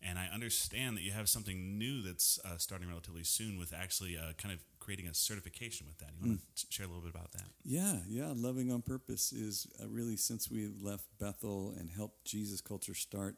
And 0.00 0.16
I 0.16 0.28
understand 0.32 0.96
that 0.96 1.02
you 1.02 1.10
have 1.10 1.28
something 1.28 1.76
new 1.76 2.02
that's 2.02 2.38
uh, 2.44 2.56
starting 2.58 2.88
relatively 2.88 3.24
soon 3.24 3.58
with 3.58 3.72
actually 3.72 4.16
uh, 4.16 4.32
kind 4.36 4.54
of 4.54 4.60
creating 4.78 5.08
a 5.08 5.14
certification 5.14 5.88
with 5.88 5.98
that. 5.98 6.10
You 6.14 6.28
want 6.28 6.40
to 6.54 6.66
mm. 6.66 6.72
share 6.72 6.86
a 6.86 6.88
little 6.88 7.02
bit 7.02 7.12
about 7.12 7.32
that? 7.32 7.46
Yeah, 7.64 7.96
yeah. 8.06 8.32
Loving 8.32 8.70
on 8.70 8.82
purpose 8.82 9.32
is 9.32 9.66
really 9.88 10.16
since 10.16 10.48
we 10.48 10.68
left 10.80 11.06
Bethel 11.18 11.74
and 11.76 11.90
helped 11.90 12.24
Jesus 12.24 12.60
Culture 12.60 12.94
start 12.94 13.36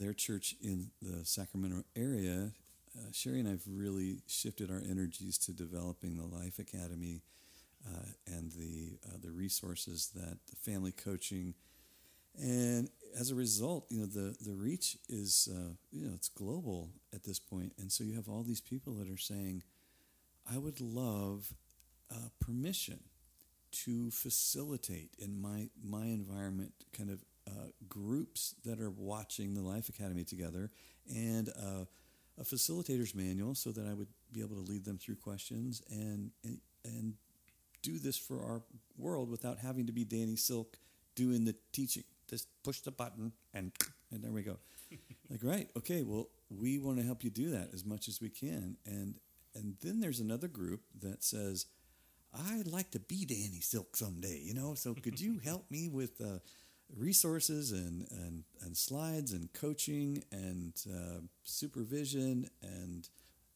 their 0.00 0.12
church 0.12 0.56
in 0.60 0.90
the 1.00 1.24
Sacramento 1.24 1.84
area 1.94 2.50
uh, 2.98 3.10
Sheri 3.12 3.40
and 3.40 3.48
I 3.48 3.52
have 3.52 3.62
really 3.66 4.22
shifted 4.26 4.70
our 4.70 4.82
energies 4.88 5.38
to 5.38 5.52
developing 5.52 6.16
the 6.16 6.26
Life 6.26 6.58
Academy 6.58 7.22
uh, 7.86 8.06
and 8.26 8.52
the 8.52 8.98
uh, 9.08 9.18
the 9.22 9.30
resources 9.30 10.10
that 10.14 10.38
the 10.50 10.56
family 10.56 10.92
coaching, 10.92 11.54
and 12.40 12.90
as 13.18 13.30
a 13.30 13.34
result, 13.34 13.86
you 13.90 14.00
know 14.00 14.06
the 14.06 14.36
the 14.40 14.54
reach 14.54 14.98
is 15.08 15.48
uh, 15.52 15.74
you 15.92 16.06
know 16.06 16.12
it's 16.14 16.28
global 16.28 16.90
at 17.14 17.24
this 17.24 17.38
point, 17.38 17.72
and 17.78 17.92
so 17.92 18.04
you 18.04 18.14
have 18.14 18.28
all 18.28 18.42
these 18.42 18.60
people 18.60 18.94
that 18.94 19.10
are 19.10 19.18
saying, 19.18 19.62
"I 20.50 20.58
would 20.58 20.80
love 20.80 21.54
uh, 22.10 22.28
permission 22.40 23.00
to 23.72 24.10
facilitate 24.10 25.10
in 25.18 25.40
my 25.40 25.70
my 25.82 26.06
environment 26.06 26.72
kind 26.92 27.10
of 27.10 27.24
uh, 27.46 27.68
groups 27.88 28.54
that 28.64 28.80
are 28.80 28.90
watching 28.90 29.54
the 29.54 29.62
Life 29.62 29.88
Academy 29.88 30.24
together 30.24 30.70
and." 31.14 31.50
A 32.38 32.44
facilitator's 32.44 33.14
manual 33.14 33.54
so 33.54 33.70
that 33.70 33.86
I 33.86 33.94
would 33.94 34.08
be 34.32 34.40
able 34.40 34.56
to 34.56 34.70
lead 34.70 34.84
them 34.84 34.98
through 34.98 35.16
questions 35.16 35.82
and, 35.90 36.30
and, 36.44 36.58
and 36.84 37.14
do 37.82 37.98
this 37.98 38.18
for 38.18 38.42
our 38.42 38.62
world 38.96 39.30
without 39.30 39.58
having 39.58 39.86
to 39.86 39.92
be 39.92 40.04
Danny 40.04 40.36
Silk 40.36 40.76
doing 41.14 41.44
the 41.44 41.54
teaching. 41.72 42.04
Just 42.28 42.48
push 42.62 42.80
the 42.80 42.92
button 42.92 43.32
and 43.52 43.72
and 44.12 44.22
there 44.22 44.32
we 44.32 44.42
go. 44.42 44.58
like 45.30 45.40
right, 45.42 45.68
okay, 45.76 46.02
well 46.02 46.28
we 46.50 46.78
want 46.78 46.98
to 46.98 47.04
help 47.04 47.24
you 47.24 47.30
do 47.30 47.50
that 47.50 47.70
as 47.72 47.84
much 47.84 48.08
as 48.08 48.20
we 48.20 48.28
can. 48.28 48.76
And 48.86 49.16
and 49.54 49.76
then 49.82 50.00
there's 50.00 50.20
another 50.20 50.48
group 50.48 50.82
that 51.00 51.24
says, 51.24 51.66
I'd 52.32 52.66
like 52.66 52.92
to 52.92 53.00
be 53.00 53.24
Danny 53.24 53.60
Silk 53.60 53.96
someday, 53.96 54.40
you 54.42 54.54
know. 54.54 54.74
So 54.74 54.94
could 54.94 55.20
you 55.20 55.38
help 55.44 55.70
me 55.70 55.88
with 55.88 56.20
uh, 56.20 56.38
resources 56.96 57.72
and, 57.72 58.06
and, 58.10 58.44
and 58.62 58.76
slides 58.76 59.32
and 59.32 59.52
coaching 59.52 60.22
and 60.32 60.72
uh, 60.88 61.20
supervision 61.44 62.48
and 62.62 63.08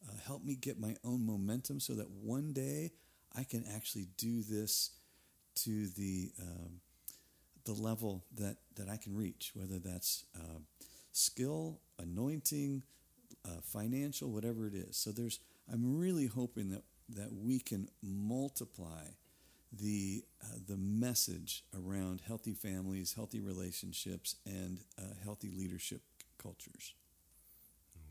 uh, 0.09 0.13
help 0.27 0.45
me 0.45 0.55
get 0.55 0.79
my 0.79 0.95
own 1.05 1.25
momentum 1.25 1.81
so 1.81 1.95
that 1.95 2.11
one 2.11 2.53
day 2.53 2.93
I 3.37 3.45
can 3.45 3.65
actually 3.75 4.07
do 4.17 4.43
this 4.43 4.91
to 5.57 5.89
the 5.89 6.33
um, 6.41 6.81
the 7.65 7.73
level 7.73 8.25
that, 8.37 8.57
that 8.77 8.89
I 8.91 8.99
can 8.99 9.17
reach, 9.17 9.53
whether 9.55 9.79
that's 9.79 10.25
uh, 10.37 10.59
skill, 11.13 11.81
anointing, 11.99 12.83
uh, 13.47 13.61
financial, 13.63 14.31
whatever 14.31 14.67
it 14.67 14.75
is. 14.75 14.97
So 14.97 15.13
there's 15.13 15.41
I'm 15.73 15.99
really 15.99 16.27
hoping 16.27 16.71
that 16.71 16.83
that 17.11 17.33
we 17.33 17.59
can 17.59 17.89
multiply 18.03 19.05
the 19.81 20.25
uh, 20.43 20.59
the 20.67 20.77
message 20.77 21.65
around 21.75 22.23
healthy 22.27 22.55
families, 22.55 23.15
healthy 23.15 23.41
relationships, 23.41 24.37
and 24.47 24.81
uh, 24.99 25.03
healthy 25.23 25.51
leadership 25.51 26.03
cultures. 26.39 26.95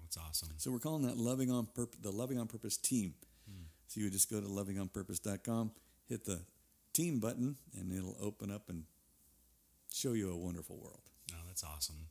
That's 0.02 0.18
awesome. 0.18 0.50
So 0.58 0.72
we're 0.72 0.80
calling 0.80 1.04
that 1.08 1.18
loving 1.18 1.50
on 1.52 1.68
purpose, 1.74 2.00
the 2.02 2.12
loving 2.12 2.40
on 2.40 2.48
purpose 2.48 2.78
team. 2.78 3.16
Hmm. 3.50 3.64
So 3.88 4.00
you 4.00 4.06
would 4.06 4.14
just 4.14 4.30
go 4.30 4.40
to 4.40 4.48
lovingonpurpose.com, 4.48 5.72
hit 6.08 6.26
the 6.26 6.42
team 6.94 7.20
button, 7.20 7.56
and 7.80 7.92
it'll 7.92 8.18
open 8.22 8.52
up 8.52 8.70
and 8.70 8.84
show 9.94 10.14
you 10.14 10.32
a 10.32 10.38
wonderful 10.38 10.78
world. 10.78 11.02
Oh, 11.32 11.42
that's 11.48 11.64
awesome. 11.64 12.08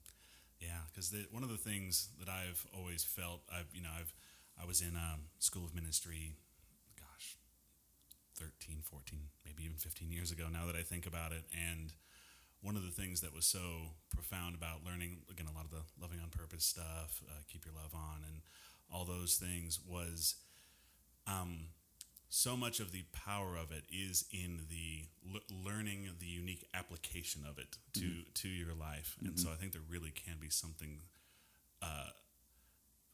Yeah, 0.61 0.79
because 0.93 1.15
one 1.31 1.43
of 1.43 1.49
the 1.49 1.57
things 1.57 2.09
that 2.19 2.29
I've 2.29 2.67
always 2.77 3.05
felt, 3.05 3.41
I've 3.53 3.67
you 3.75 3.83
know, 3.83 3.91
I've 3.97 4.13
I 4.61 4.67
was 4.67 4.81
in 4.81 4.97
um, 4.97 5.23
school 5.39 5.65
of 5.65 5.75
ministry 5.75 6.37
even 9.73 9.79
15 9.79 10.11
years 10.11 10.31
ago 10.31 10.45
now 10.53 10.67
that 10.67 10.77
I 10.77 10.83
think 10.83 11.07
about 11.07 11.33
it. 11.33 11.45
And 11.53 11.93
one 12.61 12.77
of 12.77 12.83
the 12.83 12.91
things 12.91 13.21
that 13.23 13.35
was 13.35 13.47
so 13.47 13.95
profound 14.15 14.55
about 14.55 14.85
learning, 14.85 15.19
again, 15.31 15.47
a 15.51 15.57
lot 15.57 15.65
of 15.65 15.71
the 15.71 15.83
loving 16.01 16.21
on 16.23 16.29
purpose 16.29 16.65
stuff, 16.65 17.23
uh, 17.29 17.41
keep 17.49 17.65
your 17.65 17.75
love 17.75 17.95
on, 17.95 18.23
and 18.27 18.43
all 18.93 19.05
those 19.05 19.37
things 19.37 19.81
was 19.87 20.37
um, 21.27 21.69
so 22.29 22.57
much 22.57 22.81
of 22.81 22.93
the 22.93 23.05
power 23.13 23.57
of 23.57 23.73
it 23.73 23.85
is 23.91 24.27
in 24.31 24.61
the 24.69 25.07
learning 25.51 26.09
the 26.19 26.27
unique 26.27 26.67
application 26.75 27.43
of 27.49 27.59
it 27.59 27.79
to, 27.95 28.01
mm-hmm. 28.01 28.21
to 28.35 28.49
your 28.49 28.75
life. 28.75 29.17
And 29.21 29.31
mm-hmm. 29.31 29.39
so 29.39 29.51
I 29.51 29.55
think 29.55 29.73
there 29.73 29.83
really 29.89 30.11
can 30.11 30.37
be 30.41 30.51
something. 30.51 31.01
Uh, 31.81 32.11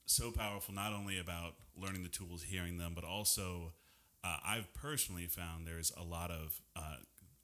so 0.04 0.30
powerful, 0.30 0.74
not 0.74 0.92
only 0.94 1.18
about 1.18 1.54
learning 1.76 2.02
the 2.02 2.08
tools, 2.08 2.42
hearing 2.42 2.78
them, 2.78 2.92
but 2.94 3.04
also 3.04 3.72
uh, 4.24 4.36
I've 4.44 4.72
personally 4.74 5.26
found 5.26 5.66
there's 5.66 5.92
a 5.96 6.02
lot 6.02 6.30
of 6.30 6.60
uh, 6.76 6.96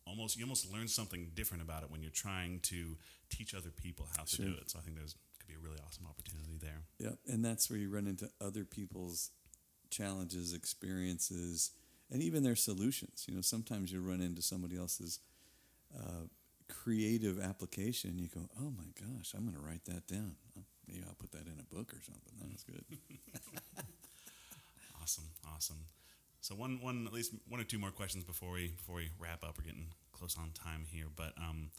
almost 0.07 0.37
you 0.37 0.45
almost 0.45 0.71
learn 0.73 0.89
something 0.89 1.31
different 1.35 1.63
about 1.63 1.83
it 1.83 1.91
when 1.91 2.03
you're 2.03 2.11
trying 2.11 2.61
to 2.61 2.97
teach 3.31 3.55
other 3.55 3.71
people 3.71 4.09
how 4.17 4.25
to 4.25 4.37
do 4.37 4.55
it. 4.61 4.71
So 4.71 4.79
I 4.79 4.83
think 4.83 4.97
there's 4.97 5.15
could 5.39 5.49
be 5.49 5.55
a 5.55 5.59
really 5.59 5.79
awesome 5.87 6.07
opportunity 6.07 6.59
there. 6.61 6.83
Yeah, 6.99 7.33
and 7.33 7.45
that's 7.45 7.71
where 7.71 7.79
you 7.79 7.91
run 7.91 8.07
into 8.07 8.31
other 8.41 8.65
people's 8.65 9.31
challenges, 9.91 10.53
experiences, 10.53 11.73
and 12.11 12.23
even 12.23 12.43
their 12.43 12.57
solutions. 12.57 13.25
You 13.29 13.35
know, 13.35 13.41
sometimes 13.41 13.93
you 13.93 14.01
run 14.01 14.21
into 14.21 14.43
somebody 14.43 14.77
else's 14.77 15.21
uh, 15.97 16.27
creative 16.69 17.41
application. 17.41 18.19
You 18.19 18.29
go, 18.29 18.49
"Oh 18.61 18.71
my 18.71 18.87
gosh, 18.99 19.35
I'm 19.37 19.45
going 19.45 19.55
to 19.55 19.61
write 19.61 19.85
that 19.87 20.07
down. 20.07 20.37
Maybe 20.89 21.03
I'll 21.07 21.15
put 21.15 21.33
that 21.33 21.47
in 21.47 21.59
a 21.61 21.75
book 21.75 21.93
or 21.93 22.03
something." 22.03 22.35
That 22.41 22.51
was 22.53 22.65
good. 22.65 22.85
awesome, 25.03 25.25
awesome. 25.55 25.87
So 26.45 26.55
one, 26.55 26.79
one, 26.83 27.07
at 27.07 27.13
least 27.15 27.33
one 27.49 27.59
or 27.59 27.65
two 27.65 27.79
more 27.79 27.91
questions 27.91 28.23
before 28.23 28.51
we 28.51 28.75
before 28.77 28.97
we 28.97 29.09
wrap 29.19 29.43
up. 29.43 29.57
We're 29.57 29.65
getting 29.65 29.87
close 30.13 30.37
on 30.39 30.51
time 30.51 30.85
here, 30.87 31.07
but 31.17 31.33
um, 31.39 31.71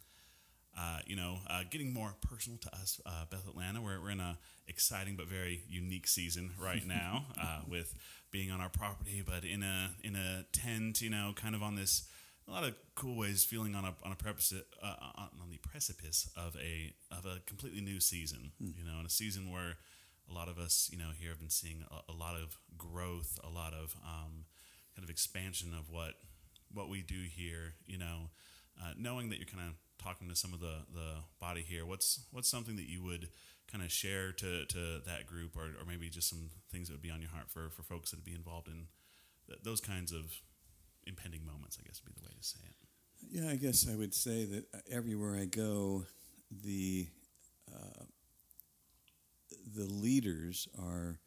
uh, 0.76 1.02
you 1.06 1.16
know, 1.16 1.38
uh, 1.48 1.62
getting 1.70 1.94
more 1.94 2.16
personal 2.28 2.58
to 2.58 2.74
us, 2.74 3.00
uh, 3.06 3.26
Beth 3.30 3.48
Atlanta. 3.48 3.80
We're, 3.80 4.02
we're 4.02 4.10
in 4.10 4.20
a 4.20 4.40
exciting 4.68 5.18
but 5.18 5.28
very 5.28 5.62
unique 5.70 6.08
season 6.08 6.50
right 6.60 6.84
now 6.88 7.28
uh, 7.40 7.60
with 7.70 7.94
being 8.32 8.50
on 8.50 8.60
our 8.60 8.70
property, 8.70 9.24
but 9.24 9.46
in 9.46 9.62
a 9.62 9.92
in 10.04 10.16
a 10.16 10.48
tent, 10.52 11.00
you 11.00 11.12
know, 11.12 11.34
kind 11.36 11.54
of 11.54 11.62
on 11.62 11.76
this 11.76 12.08
a 12.48 12.52
lot 12.52 12.64
of 12.64 12.74
cool 12.96 13.20
ways, 13.20 13.46
feeling 13.46 13.76
on 13.76 13.86
a 13.86 13.94
on 14.04 14.14
a 14.14 14.16
precipice, 14.16 14.64
uh, 14.82 14.96
on 15.16 15.52
the 15.52 15.60
precipice 15.60 16.28
of 16.36 16.56
a 16.60 16.92
of 17.12 17.28
a 17.28 17.40
completely 17.46 17.82
new 17.82 18.00
season. 18.00 18.52
Hmm. 18.60 18.72
You 18.76 18.84
know, 18.84 19.00
in 19.00 19.06
a 19.06 19.12
season 19.12 19.52
where 19.52 19.76
a 20.30 20.34
lot 20.34 20.50
of 20.50 20.58
us, 20.58 20.90
you 20.92 20.98
know, 20.98 21.12
here 21.18 21.30
have 21.30 21.40
been 21.40 21.50
seeing 21.50 21.84
a, 21.90 22.12
a 22.12 22.16
lot 22.16 22.36
of 22.36 22.58
growth, 22.78 23.40
a 23.44 23.50
lot 23.50 23.74
of 23.74 23.96
um, 24.04 24.46
kind 24.96 25.04
of 25.04 25.10
expansion 25.10 25.74
of 25.78 25.90
what 25.90 26.14
what 26.74 26.90
we 26.90 27.02
do 27.02 27.24
here. 27.30 27.76
You 27.86 27.98
know, 27.98 28.30
uh, 28.82 28.94
knowing 28.98 29.30
that 29.30 29.38
you're 29.38 29.48
kind 29.48 29.68
of 29.68 29.76
talking 30.04 30.28
to 30.30 30.36
some 30.36 30.54
of 30.54 30.60
the 30.60 30.86
the 30.94 31.24
body 31.40 31.62
here, 31.62 31.86
what's 31.86 32.26
what's 32.32 32.50
something 32.50 32.76
that 32.76 32.90
you 32.90 33.04
would 33.04 33.30
kind 33.72 33.84
of 33.84 33.92
share 33.92 34.32
to 34.32 34.66
to 34.66 35.02
that 35.06 35.26
group, 35.28 35.56
or 35.56 35.66
or 35.80 35.86
maybe 35.88 36.10
just 36.10 36.30
some 36.30 36.50
things 36.72 36.88
that 36.88 36.94
would 36.94 37.02
be 37.02 37.12
on 37.12 37.22
your 37.22 37.32
heart 37.32 37.50
for 37.50 37.70
for 37.70 37.84
folks 37.84 38.12
that 38.12 38.18
would 38.18 38.26
be 38.26 38.36
involved 38.36 38.68
in 38.68 38.88
th- 39.48 39.60
those 39.64 39.82
kinds 39.82 40.12
of 40.12 40.42
impending 41.06 41.46
moments. 41.46 41.78
I 41.80 41.86
guess 41.86 42.02
would 42.04 42.16
be 42.16 42.22
the 42.22 42.28
way 42.28 42.36
to 42.38 42.44
say 42.44 42.60
it. 42.64 42.76
Yeah, 43.32 43.50
I 43.50 43.56
guess 43.56 43.88
I 43.92 43.96
would 43.96 44.14
say 44.14 44.46
that 44.46 44.66
everywhere 44.92 45.36
I 45.36 45.46
go, 45.46 46.06
the 46.52 47.08
uh, 47.74 48.04
the 49.66 49.86
leaders 49.86 50.68
are 50.80 51.20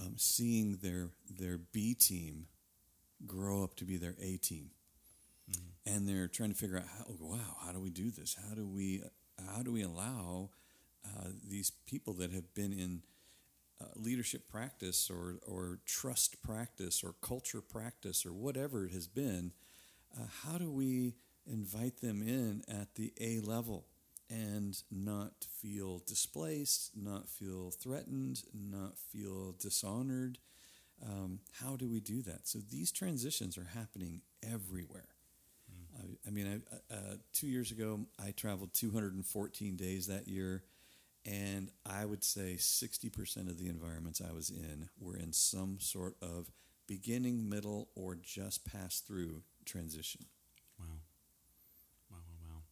um, 0.00 0.14
seeing 0.16 0.78
their 0.82 1.10
their 1.30 1.58
B 1.58 1.94
team 1.94 2.46
grow 3.26 3.64
up 3.64 3.76
to 3.76 3.84
be 3.84 3.96
their 3.96 4.16
A 4.20 4.36
team, 4.38 4.70
and 5.86 6.08
they're 6.08 6.28
trying 6.28 6.50
to 6.50 6.56
figure 6.56 6.78
out 6.78 6.84
how. 6.98 7.04
Wow, 7.18 7.56
how 7.64 7.72
do 7.72 7.80
we 7.80 7.90
do 7.90 8.10
this? 8.10 8.36
How 8.48 8.54
do 8.54 8.66
we 8.66 9.02
how 9.54 9.62
do 9.62 9.72
we 9.72 9.82
allow 9.82 10.50
uh, 11.04 11.28
these 11.48 11.70
people 11.86 12.14
that 12.14 12.32
have 12.32 12.54
been 12.54 12.72
in 12.72 13.02
uh, 13.80 13.86
leadership 13.96 14.48
practice 14.48 15.10
or 15.10 15.36
or 15.46 15.80
trust 15.86 16.42
practice 16.42 17.02
or 17.04 17.14
culture 17.22 17.60
practice 17.62 18.26
or 18.26 18.32
whatever 18.32 18.86
it 18.86 18.92
has 18.92 19.08
been? 19.08 19.52
uh, 20.16 20.26
how 20.44 20.58
do 20.58 20.70
we 20.70 21.14
invite 21.46 22.00
them 22.00 22.22
in 22.22 22.62
at 22.68 22.94
the 22.96 23.12
A 23.20 23.40
level 23.40 23.86
and 24.30 24.80
not 24.90 25.32
feel 25.60 26.02
displaced, 26.06 26.92
not 26.96 27.28
feel 27.28 27.70
threatened, 27.70 28.42
not 28.54 28.98
feel 28.98 29.52
dishonored? 29.58 30.38
Um, 31.04 31.40
how 31.60 31.76
do 31.76 31.88
we 31.88 32.00
do 32.00 32.22
that? 32.22 32.46
So 32.48 32.58
these 32.70 32.92
transitions 32.92 33.58
are 33.58 33.68
happening 33.74 34.22
everywhere. 34.42 35.08
Uh, 35.96 36.06
I 36.26 36.30
mean, 36.30 36.62
I, 36.90 36.94
uh, 36.94 37.16
two 37.32 37.46
years 37.46 37.70
ago, 37.70 38.00
I 38.24 38.32
traveled 38.32 38.74
214 38.74 39.76
days 39.76 40.06
that 40.08 40.28
year, 40.28 40.62
and 41.26 41.70
I 41.86 42.04
would 42.04 42.24
say 42.24 42.56
60% 42.58 43.48
of 43.48 43.58
the 43.58 43.68
environments 43.68 44.20
I 44.20 44.32
was 44.32 44.50
in 44.50 44.88
were 45.00 45.16
in 45.16 45.32
some 45.32 45.78
sort 45.80 46.16
of 46.22 46.50
beginning, 46.86 47.48
middle, 47.48 47.88
or 47.94 48.16
just 48.16 48.64
pass 48.64 49.00
through 49.00 49.42
transition. 49.64 50.26
Wow. 50.78 50.86
Wow, 52.10 52.18
wow, 52.28 52.54
wow. 52.54 52.62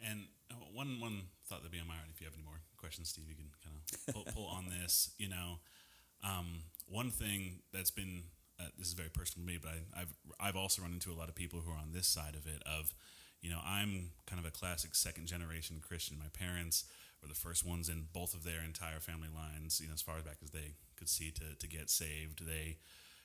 And 0.00 0.20
uh, 0.20 0.39
one 0.72 1.00
one 1.00 1.22
thought 1.48 1.60
that'd 1.60 1.72
be 1.72 1.80
on 1.80 1.88
my 1.88 1.94
heart. 1.94 2.08
If 2.12 2.20
you 2.20 2.26
have 2.26 2.34
any 2.34 2.44
more 2.44 2.60
questions, 2.76 3.08
Steve, 3.08 3.28
you 3.28 3.34
can 3.34 3.50
kind 3.62 3.76
of 3.76 4.14
pull, 4.14 4.24
pull 4.34 4.46
on 4.46 4.66
this. 4.68 5.10
You 5.18 5.28
know, 5.28 5.58
um, 6.24 6.64
one 6.88 7.10
thing 7.10 7.62
that's 7.72 7.90
been 7.90 8.24
uh, 8.58 8.68
this 8.78 8.88
is 8.88 8.94
very 8.94 9.08
personal 9.10 9.46
to 9.46 9.52
me, 9.52 9.58
but 9.60 9.70
I, 9.70 10.02
I've 10.02 10.14
I've 10.40 10.56
also 10.56 10.82
run 10.82 10.92
into 10.92 11.12
a 11.12 11.18
lot 11.18 11.28
of 11.28 11.34
people 11.34 11.60
who 11.60 11.70
are 11.70 11.80
on 11.80 11.92
this 11.92 12.06
side 12.06 12.34
of 12.34 12.46
it. 12.46 12.62
Of 12.66 12.94
you 13.40 13.50
know, 13.50 13.60
I'm 13.64 14.12
kind 14.26 14.38
of 14.38 14.46
a 14.46 14.50
classic 14.50 14.94
second 14.94 15.26
generation 15.26 15.80
Christian. 15.80 16.18
My 16.18 16.30
parents 16.32 16.84
were 17.22 17.28
the 17.28 17.34
first 17.34 17.66
ones 17.66 17.88
in 17.88 18.06
both 18.12 18.34
of 18.34 18.44
their 18.44 18.62
entire 18.64 19.00
family 19.00 19.28
lines. 19.34 19.80
You 19.80 19.88
know, 19.88 19.94
as 19.94 20.02
far 20.02 20.20
back 20.20 20.38
as 20.42 20.50
they 20.50 20.74
could 20.96 21.08
see 21.08 21.30
to 21.32 21.56
to 21.58 21.66
get 21.66 21.90
saved. 21.90 22.46
They, 22.46 22.78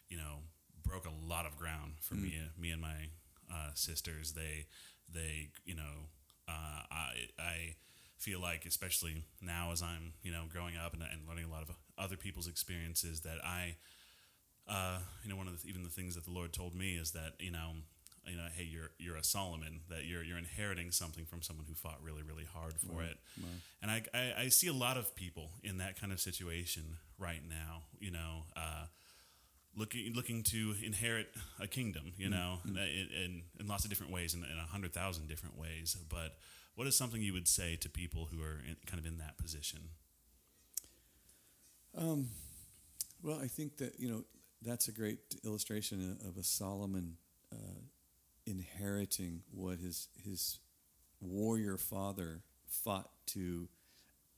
you 0.09 0.17
know, 0.17 0.43
broke 0.83 1.05
a 1.05 1.27
lot 1.27 1.45
of 1.45 1.57
ground 1.57 1.93
for 2.01 2.15
me 2.15 2.39
me 2.57 2.71
and 2.71 2.81
my 2.81 3.09
uh, 3.51 3.71
sisters. 3.73 4.33
They 4.33 4.65
they 5.13 5.49
you 5.65 5.75
know 5.75 6.09
uh, 6.47 6.81
I 6.91 7.11
I 7.39 7.75
feel 8.17 8.39
like 8.39 8.65
especially 8.65 9.23
now 9.41 9.71
as 9.71 9.81
I'm 9.81 10.13
you 10.23 10.31
know 10.31 10.43
growing 10.51 10.75
up 10.77 10.93
and, 10.93 11.01
and 11.03 11.27
learning 11.27 11.45
a 11.45 11.51
lot 11.51 11.61
of 11.63 11.69
other 11.97 12.17
people's 12.17 12.47
experiences 12.47 13.21
that 13.21 13.43
I 13.43 13.75
uh, 14.67 14.99
you 15.23 15.29
know 15.29 15.35
one 15.35 15.47
of 15.47 15.61
the, 15.61 15.69
even 15.69 15.83
the 15.83 15.89
things 15.89 16.15
that 16.15 16.25
the 16.25 16.31
Lord 16.31 16.53
told 16.53 16.75
me 16.75 16.95
is 16.95 17.11
that 17.11 17.33
you 17.39 17.51
know 17.51 17.71
you 18.27 18.35
know 18.35 18.47
hey 18.55 18.63
you're 18.63 18.89
you're 18.97 19.17
a 19.17 19.23
Solomon 19.23 19.81
that 19.89 20.05
you're 20.05 20.23
you're 20.23 20.37
inheriting 20.39 20.91
something 20.91 21.25
from 21.25 21.41
someone 21.41 21.65
who 21.67 21.75
fought 21.75 22.01
really 22.01 22.23
really 22.23 22.45
hard 22.51 22.73
for 22.79 23.01
it. 23.03 23.17
and 23.81 23.91
I, 23.91 24.03
I 24.13 24.33
I 24.43 24.47
see 24.49 24.67
a 24.67 24.73
lot 24.73 24.97
of 24.97 25.13
people 25.15 25.51
in 25.63 25.77
that 25.77 25.99
kind 25.99 26.11
of 26.11 26.19
situation 26.19 26.97
right 27.19 27.41
now 27.47 27.83
you 27.99 28.09
know 28.11 28.45
uh, 28.55 28.85
looking 29.75 30.13
looking 30.13 30.43
to 30.43 30.75
inherit 30.83 31.27
a 31.59 31.67
kingdom, 31.67 32.13
you 32.17 32.29
know, 32.29 32.59
in, 32.65 32.77
in, 32.77 33.41
in 33.59 33.67
lots 33.67 33.83
of 33.83 33.89
different 33.89 34.11
ways, 34.11 34.33
in, 34.33 34.43
in 34.43 34.57
a 34.57 34.71
hundred 34.71 34.93
thousand 34.93 35.27
different 35.27 35.57
ways. 35.57 35.97
But 36.09 36.37
what 36.75 36.87
is 36.87 36.95
something 36.95 37.21
you 37.21 37.33
would 37.33 37.47
say 37.47 37.75
to 37.77 37.89
people 37.89 38.29
who 38.31 38.41
are 38.41 38.61
in, 38.67 38.75
kind 38.85 38.99
of 38.99 39.05
in 39.05 39.17
that 39.17 39.37
position? 39.37 39.79
Um, 41.97 42.29
well, 43.23 43.39
I 43.41 43.47
think 43.47 43.77
that 43.77 43.99
you 43.99 44.09
know 44.09 44.23
that's 44.61 44.87
a 44.87 44.91
great 44.91 45.19
illustration 45.43 46.17
of 46.27 46.37
a 46.37 46.43
Solomon 46.43 47.17
uh, 47.51 47.81
inheriting 48.45 49.41
what 49.51 49.79
his 49.79 50.07
his 50.23 50.59
warrior 51.21 51.77
father 51.77 52.41
fought 52.67 53.09
to 53.27 53.67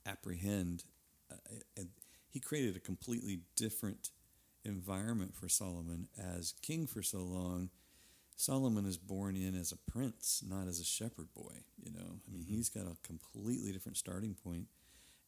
apprehend. 0.05 0.83
Uh, 1.31 1.35
and 1.75 1.89
he 2.29 2.39
created 2.39 2.75
a 2.75 2.79
completely 2.79 3.39
different 3.55 4.11
environment 4.67 5.35
for 5.35 5.49
Solomon 5.49 6.07
as 6.17 6.53
king 6.61 6.87
for 6.87 7.01
so 7.03 7.19
long. 7.19 7.69
Solomon 8.35 8.85
is 8.85 8.97
born 8.97 9.35
in 9.35 9.55
as 9.55 9.71
a 9.71 9.91
prince, 9.91 10.43
not 10.47 10.67
as 10.67 10.79
a 10.79 10.85
shepherd 10.85 11.33
boy. 11.33 11.63
You 11.83 11.91
know, 11.91 12.19
I 12.27 12.31
mean, 12.31 12.45
he's 12.47 12.69
got 12.69 12.83
a 12.85 12.97
completely 13.07 13.71
different 13.71 13.97
starting 13.97 14.35
point, 14.35 14.67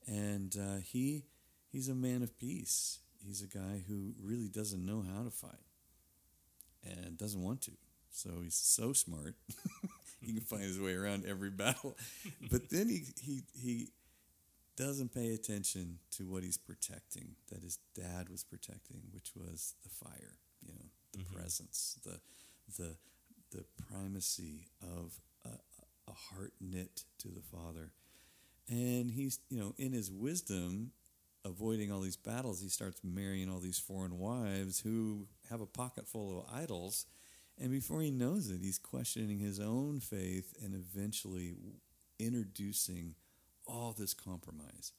and 0.08 0.56
uh, 0.60 0.78
he 0.84 1.26
he's 1.72 1.90
a 1.90 1.96
man 1.96 2.24
of 2.24 2.38
peace. 2.40 3.00
He's 3.26 3.42
a 3.42 3.48
guy 3.48 3.84
who 3.88 4.14
really 4.22 4.48
doesn't 4.48 4.86
know 4.86 5.04
how 5.04 5.24
to 5.24 5.32
fight 5.32 5.66
and 6.84 7.18
doesn't 7.18 7.42
want 7.42 7.62
to. 7.62 7.72
So 8.12 8.30
he's 8.44 8.56
so 8.56 8.94
smart. 8.94 9.36
he 10.22 10.34
can 10.34 10.42
find 10.42 10.64
his 10.64 10.80
way 10.80 10.94
around 10.94 11.26
every 11.26 11.50
battle. 11.50 11.96
But 12.52 12.70
then 12.70 12.90
he 12.90 13.04
he 13.22 13.44
he 13.54 13.90
doesn't 14.80 15.14
pay 15.14 15.34
attention 15.34 16.00
to 16.10 16.24
what 16.24 16.42
he's 16.42 16.58
protecting 16.58 17.36
that 17.52 17.62
his 17.62 17.80
dad 17.94 18.30
was 18.30 18.46
protecting, 18.46 19.02
which 19.12 19.32
was 19.36 19.76
the 19.84 19.90
fire, 19.90 20.38
you 20.66 20.72
know, 20.72 20.86
the 21.12 21.20
mm-hmm. 21.20 21.36
presence, 21.36 22.00
the 22.06 22.20
the 22.78 22.96
the 23.52 23.66
primacy 23.90 24.68
of 24.82 25.20
a, 25.46 25.50
a 26.08 26.14
heart 26.14 26.54
knit 26.62 27.04
to 27.18 27.28
the 27.28 27.42
father. 27.42 27.92
And 28.70 29.12
he's, 29.12 29.40
you 29.50 29.60
know, 29.60 29.74
in 29.78 29.92
his 29.92 30.12
wisdom, 30.12 30.92
avoiding 31.44 31.92
all 31.92 32.02
these 32.02 32.16
battles, 32.16 32.62
he 32.62 32.70
starts 32.70 33.02
marrying 33.04 33.50
all 33.50 33.60
these 33.60 33.80
foreign 33.80 34.18
wives 34.18 34.80
who 34.80 35.28
have 35.50 35.60
a 35.60 35.66
pocket 35.66 36.08
full 36.08 36.40
of 36.40 36.46
idols. 36.54 37.06
And 37.60 37.72
before 37.72 38.02
he 38.02 38.12
knows 38.12 38.50
it, 38.50 38.62
he's 38.62 38.78
questioning 38.78 39.40
his 39.40 39.60
own 39.60 40.00
faith 40.00 40.54
and 40.64 40.74
eventually 40.74 41.56
introducing 42.20 43.16
all 43.70 43.94
this 43.98 44.14
compromise. 44.14 44.92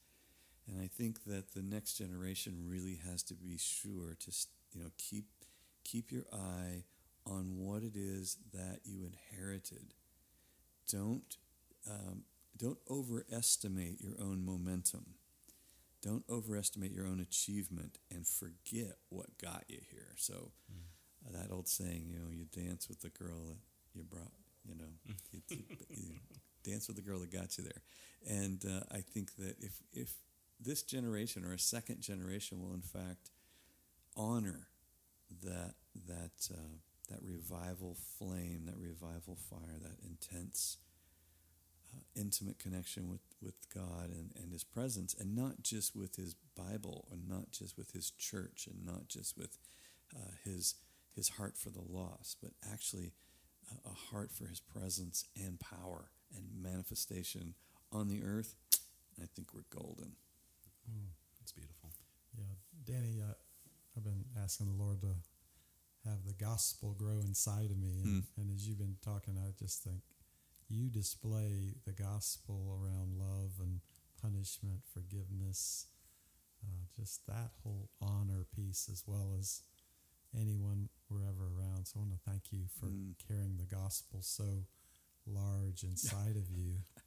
And 0.67 0.81
I 0.81 0.87
think 0.87 1.25
that 1.25 1.53
the 1.53 1.61
next 1.61 1.97
generation 1.97 2.65
really 2.67 2.99
has 3.09 3.23
to 3.23 3.33
be 3.33 3.57
sure 3.57 4.15
to 4.19 4.31
you 4.73 4.81
know 4.81 4.91
keep 4.97 5.25
keep 5.83 6.11
your 6.11 6.25
eye 6.31 6.83
on 7.25 7.57
what 7.57 7.83
it 7.83 7.95
is 7.95 8.37
that 8.53 8.79
you 8.85 9.05
inherited. 9.05 9.93
Don't 10.91 11.37
um, 11.89 12.23
don't 12.57 12.79
overestimate 12.89 14.01
your 14.01 14.15
own 14.19 14.45
momentum. 14.45 15.15
Don't 16.01 16.23
overestimate 16.29 16.91
your 16.91 17.05
own 17.05 17.19
achievement 17.19 17.97
and 18.09 18.25
forget 18.25 18.97
what 19.09 19.37
got 19.41 19.65
you 19.67 19.79
here. 19.91 20.13
So 20.15 20.51
uh, 21.25 21.37
that 21.37 21.51
old 21.53 21.67
saying, 21.67 22.05
you 22.07 22.17
know, 22.17 22.31
you 22.31 22.45
dance 22.45 22.87
with 22.89 23.01
the 23.01 23.09
girl 23.09 23.45
that 23.47 23.57
you 23.93 24.03
brought, 24.03 24.31
you 24.67 24.75
know, 24.75 25.15
you, 25.31 25.41
you, 25.49 25.63
you 25.89 26.13
dance 26.63 26.87
with 26.87 26.95
the 26.95 27.01
girl 27.01 27.19
that 27.19 27.31
got 27.31 27.57
you 27.57 27.63
there. 27.63 27.81
And 28.27 28.63
uh, 28.65 28.81
I 28.91 29.01
think 29.01 29.35
that 29.37 29.55
if 29.59 29.73
if 29.93 30.13
this 30.59 30.83
generation 30.83 31.43
or 31.43 31.53
a 31.53 31.59
second 31.59 32.01
generation 32.01 32.61
will 32.61 32.73
in 32.73 32.81
fact 32.81 33.31
honor 34.15 34.67
that 35.43 35.73
that 36.07 36.49
uh, 36.51 36.77
that 37.09 37.19
revival 37.23 37.97
flame, 38.17 38.63
that 38.65 38.77
revival 38.77 39.35
fire, 39.49 39.77
that 39.81 39.97
intense, 40.05 40.77
uh, 41.93 41.99
intimate 42.15 42.57
connection 42.57 43.09
with, 43.09 43.21
with 43.41 43.55
God 43.73 44.09
and, 44.09 44.31
and 44.41 44.51
His 44.51 44.63
presence, 44.63 45.13
and 45.17 45.35
not 45.35 45.61
just 45.61 45.95
with 45.95 46.15
His 46.15 46.35
Bible, 46.55 47.07
and 47.11 47.27
not 47.27 47.51
just 47.51 47.77
with 47.77 47.91
His 47.91 48.11
church, 48.11 48.67
and 48.71 48.85
not 48.85 49.07
just 49.07 49.37
with 49.37 49.57
uh, 50.15 50.31
His 50.43 50.75
His 51.15 51.29
heart 51.29 51.57
for 51.57 51.69
the 51.69 51.83
lost, 51.87 52.37
but 52.41 52.51
actually 52.71 53.13
a 53.85 53.93
heart 54.11 54.31
for 54.31 54.47
His 54.47 54.59
presence 54.59 55.25
and 55.35 55.59
power 55.59 56.11
and 56.35 56.45
manifestation 56.61 57.53
on 57.91 58.07
the 58.07 58.23
earth, 58.23 58.55
I 59.21 59.25
think 59.35 59.53
we're 59.53 59.65
golden. 59.69 60.15
Mm. 60.89 61.09
It's 61.41 61.51
beautiful. 61.51 61.91
Yeah, 62.37 62.45
Danny, 62.85 63.21
uh, 63.21 63.33
I've 63.95 64.03
been 64.03 64.25
asking 64.41 64.67
the 64.67 64.83
Lord 64.83 65.01
to 65.01 65.15
have 66.05 66.23
the 66.25 66.33
gospel 66.33 66.93
grow 66.97 67.19
inside 67.19 67.69
of 67.71 67.77
me, 67.77 67.99
and, 68.01 68.23
Mm. 68.23 68.27
and 68.37 68.51
as 68.55 68.67
you've 68.67 68.77
been 68.79 68.97
talking, 69.01 69.37
I 69.37 69.51
just 69.51 69.83
think 69.83 70.01
you 70.69 70.89
display 70.89 71.75
the 71.85 71.91
gospel 71.91 72.79
around 72.81 73.17
love 73.19 73.59
and 73.59 73.81
punishment, 74.21 74.81
forgiveness, 74.85 75.87
uh, 76.63 76.85
just 76.95 77.25
that 77.27 77.51
whole 77.63 77.89
honor 77.99 78.45
piece, 78.55 78.87
as 78.89 79.05
well 79.05 79.33
as 79.37 79.61
anyone 80.33 80.89
we're 81.09 81.25
ever 81.27 81.47
around. 81.47 81.85
So 81.87 81.99
I 81.99 82.03
want 82.03 82.13
to 82.13 82.19
thank 82.19 82.51
you 82.53 82.67
for 82.79 82.85
Mm. 82.87 83.17
carrying 83.17 83.57
the 83.57 83.65
gospel 83.65 84.21
so 84.21 84.65
large 85.27 85.83
inside 85.83 86.35
of 86.37 86.49
you. 86.49 86.77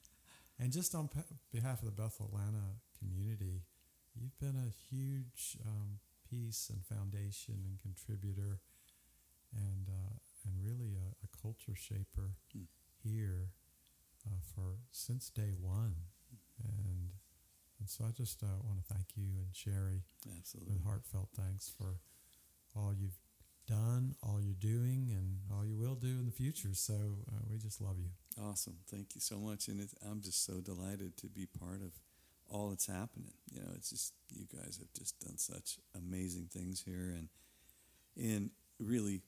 And 0.59 0.73
just 0.73 0.95
on 0.95 1.09
behalf 1.53 1.81
of 1.81 1.87
the 1.87 1.91
Bethel 1.91 2.27
Atlanta 2.33 2.77
community, 2.99 3.63
you've 4.15 4.39
been 4.39 4.55
a 4.57 4.71
huge 4.71 5.57
um, 5.67 5.99
piece 6.31 6.71
and 6.71 6.85
foundation 6.87 7.65
and 7.67 7.79
contributor, 7.81 8.61
and 9.53 9.89
uh, 9.89 10.15
and 10.45 10.55
really 10.63 10.95
a, 10.95 11.15
a 11.25 11.29
culture 11.43 11.75
shaper 11.75 12.37
Mm. 12.57 12.67
here 13.03 13.51
uh, 14.27 14.39
for 14.55 14.79
since 14.91 15.29
day 15.31 15.53
one. 15.59 15.97
And 16.63 17.11
and 17.81 17.89
so 17.89 18.05
I 18.07 18.13
just 18.13 18.43
uh, 18.43 18.47
want 18.63 18.79
to 18.79 18.95
thank 18.95 19.17
you 19.17 19.41
and 19.43 19.53
Sheri 19.53 20.03
Absolutely. 20.39 20.75
with 20.75 20.85
heartfelt 20.85 21.31
thanks 21.37 21.69
for 21.77 21.99
all 22.77 22.95
you've 22.95 23.19
done, 23.67 24.15
all 24.23 24.41
you're 24.41 24.55
doing, 24.55 25.09
and 25.11 25.39
all 25.53 25.65
you 25.65 25.77
will 25.77 25.95
do 25.95 26.09
in 26.09 26.27
the 26.27 26.33
future. 26.33 26.75
So 26.75 26.95
uh, 27.29 27.41
we 27.51 27.59
just 27.59 27.81
love 27.81 27.97
you. 27.99 28.11
Awesome. 28.43 28.77
Thank 28.91 29.15
you 29.15 29.21
so 29.21 29.39
much. 29.39 29.69
And 29.69 29.89
I'm 30.09 30.21
just 30.21 30.45
so 30.45 30.61
delighted 30.61 31.17
to 31.19 31.27
be 31.27 31.47
part 31.47 31.81
of 31.83 31.93
all 32.49 32.71
that's 32.71 32.87
happening. 32.87 33.33
You 33.51 33.61
know, 33.61 33.69
it's 33.75 33.91
just, 33.91 34.13
you 34.31 34.47
guys 34.55 34.79
have 34.79 34.93
just 34.93 35.19
done 35.21 35.39
such 35.39 35.79
amazing 35.97 36.49
things 36.53 36.83
here 36.85 37.15
and, 37.17 37.29
and 38.17 38.51
really, 38.79 39.23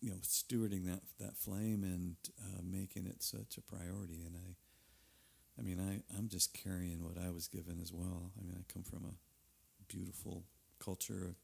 you 0.00 0.10
know, 0.10 0.16
stewarding 0.22 0.86
that, 0.86 1.02
that 1.20 1.36
flame 1.36 1.84
and 1.84 2.16
uh, 2.42 2.62
making 2.64 3.06
it 3.06 3.22
such 3.22 3.56
a 3.56 3.60
priority. 3.60 4.22
And 4.26 4.34
I, 4.36 5.60
I 5.60 5.62
mean, 5.62 5.78
I, 5.80 6.16
I'm 6.16 6.28
just 6.28 6.52
carrying 6.52 7.04
what 7.04 7.16
I 7.16 7.30
was 7.30 7.48
given 7.48 7.78
as 7.80 7.92
well. 7.92 8.32
I 8.38 8.44
mean, 8.44 8.56
I 8.58 8.72
come 8.72 8.82
from 8.82 9.04
a 9.04 9.92
beautiful 9.92 10.44
culture 10.78 11.36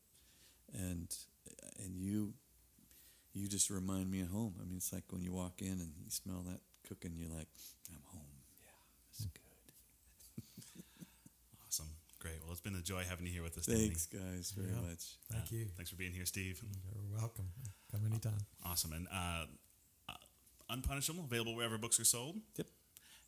and, 0.75 1.15
and 1.79 1.97
you 1.97 2.35
you 3.33 3.49
just 3.49 3.69
remind 3.71 4.11
me 4.11 4.21
of 4.21 4.29
home. 4.29 4.55
I 4.61 4.65
mean, 4.65 4.77
it's 4.77 4.93
like 4.93 5.05
when 5.11 5.23
you 5.23 5.33
walk 5.33 5.61
in 5.61 5.73
and 5.81 5.91
you 6.05 6.11
smell 6.11 6.43
that 6.49 6.61
cooking, 6.89 7.13
you're 7.17 7.29
like, 7.31 7.49
I'm 7.91 8.01
home. 8.13 8.23
Yeah, 8.61 9.11
it's 9.11 9.25
good. 9.27 9.41
Awesome. 11.67 11.89
Great. 12.21 12.35
Well, 12.43 12.53
it's 12.53 12.61
been 12.61 12.77
a 12.77 12.81
joy 12.83 13.03
having 13.09 13.27
you 13.27 13.33
here 13.33 13.43
with 13.43 13.59
us. 13.59 13.67
Danny. 13.67 13.87
Thanks, 13.89 14.07
guys, 14.07 14.53
very 14.57 14.69
Yeah. 14.73 14.81
much. 14.89 15.17
Thank 15.33 15.45
Uh, 15.45 15.57
you. 15.57 15.67
Thanks 15.77 15.91
for 15.91 15.97
being 15.97 16.13
here, 16.13 16.27
Steve. 16.27 16.63
You're 16.63 17.19
welcome. 17.19 17.49
Come 17.91 18.07
anytime. 18.07 18.39
Awesome. 18.65 18.93
And 18.93 19.09
uh, 19.11 19.47
uh, 20.09 20.15
Unpunishable, 20.71 21.25
available 21.25 21.55
wherever 21.57 21.77
books 21.77 21.99
are 21.99 22.05
sold. 22.05 22.37
Yep. 22.57 22.69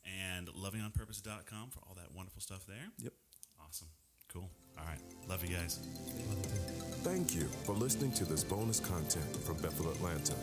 And 0.04 0.46
lovingonpurpose.com 0.48 1.70
for 1.70 1.80
all 1.88 1.94
that 1.96 2.12
wonderful 2.14 2.40
stuff 2.40 2.64
there. 2.66 2.92
Yep. 2.98 3.12
Awesome. 3.66 3.88
Cool. 4.28 4.48
All 4.78 4.84
right. 4.84 5.00
Love 5.28 5.44
you 5.44 5.54
guys. 5.54 5.80
Love 6.28 6.38
you 6.38 6.80
too. 6.80 6.85
Thank 7.06 7.36
you 7.36 7.44
for 7.62 7.72
listening 7.72 8.10
to 8.14 8.24
this 8.24 8.42
bonus 8.42 8.80
content 8.80 9.36
from 9.44 9.58
Bethel 9.58 9.92
Atlanta. 9.92 10.34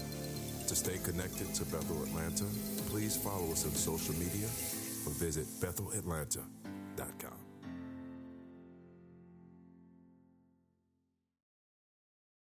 To 0.70 0.76
stay 0.76 0.98
connected 1.04 1.54
to 1.56 1.66
Bethel 1.66 2.02
Atlanta, 2.04 2.46
please 2.90 3.18
follow 3.18 3.52
us 3.52 3.66
on 3.66 3.72
social 3.72 4.16
media 4.16 4.48
or 5.06 5.12
visit 5.12 5.46
bethelatlanta.com. 5.60 7.43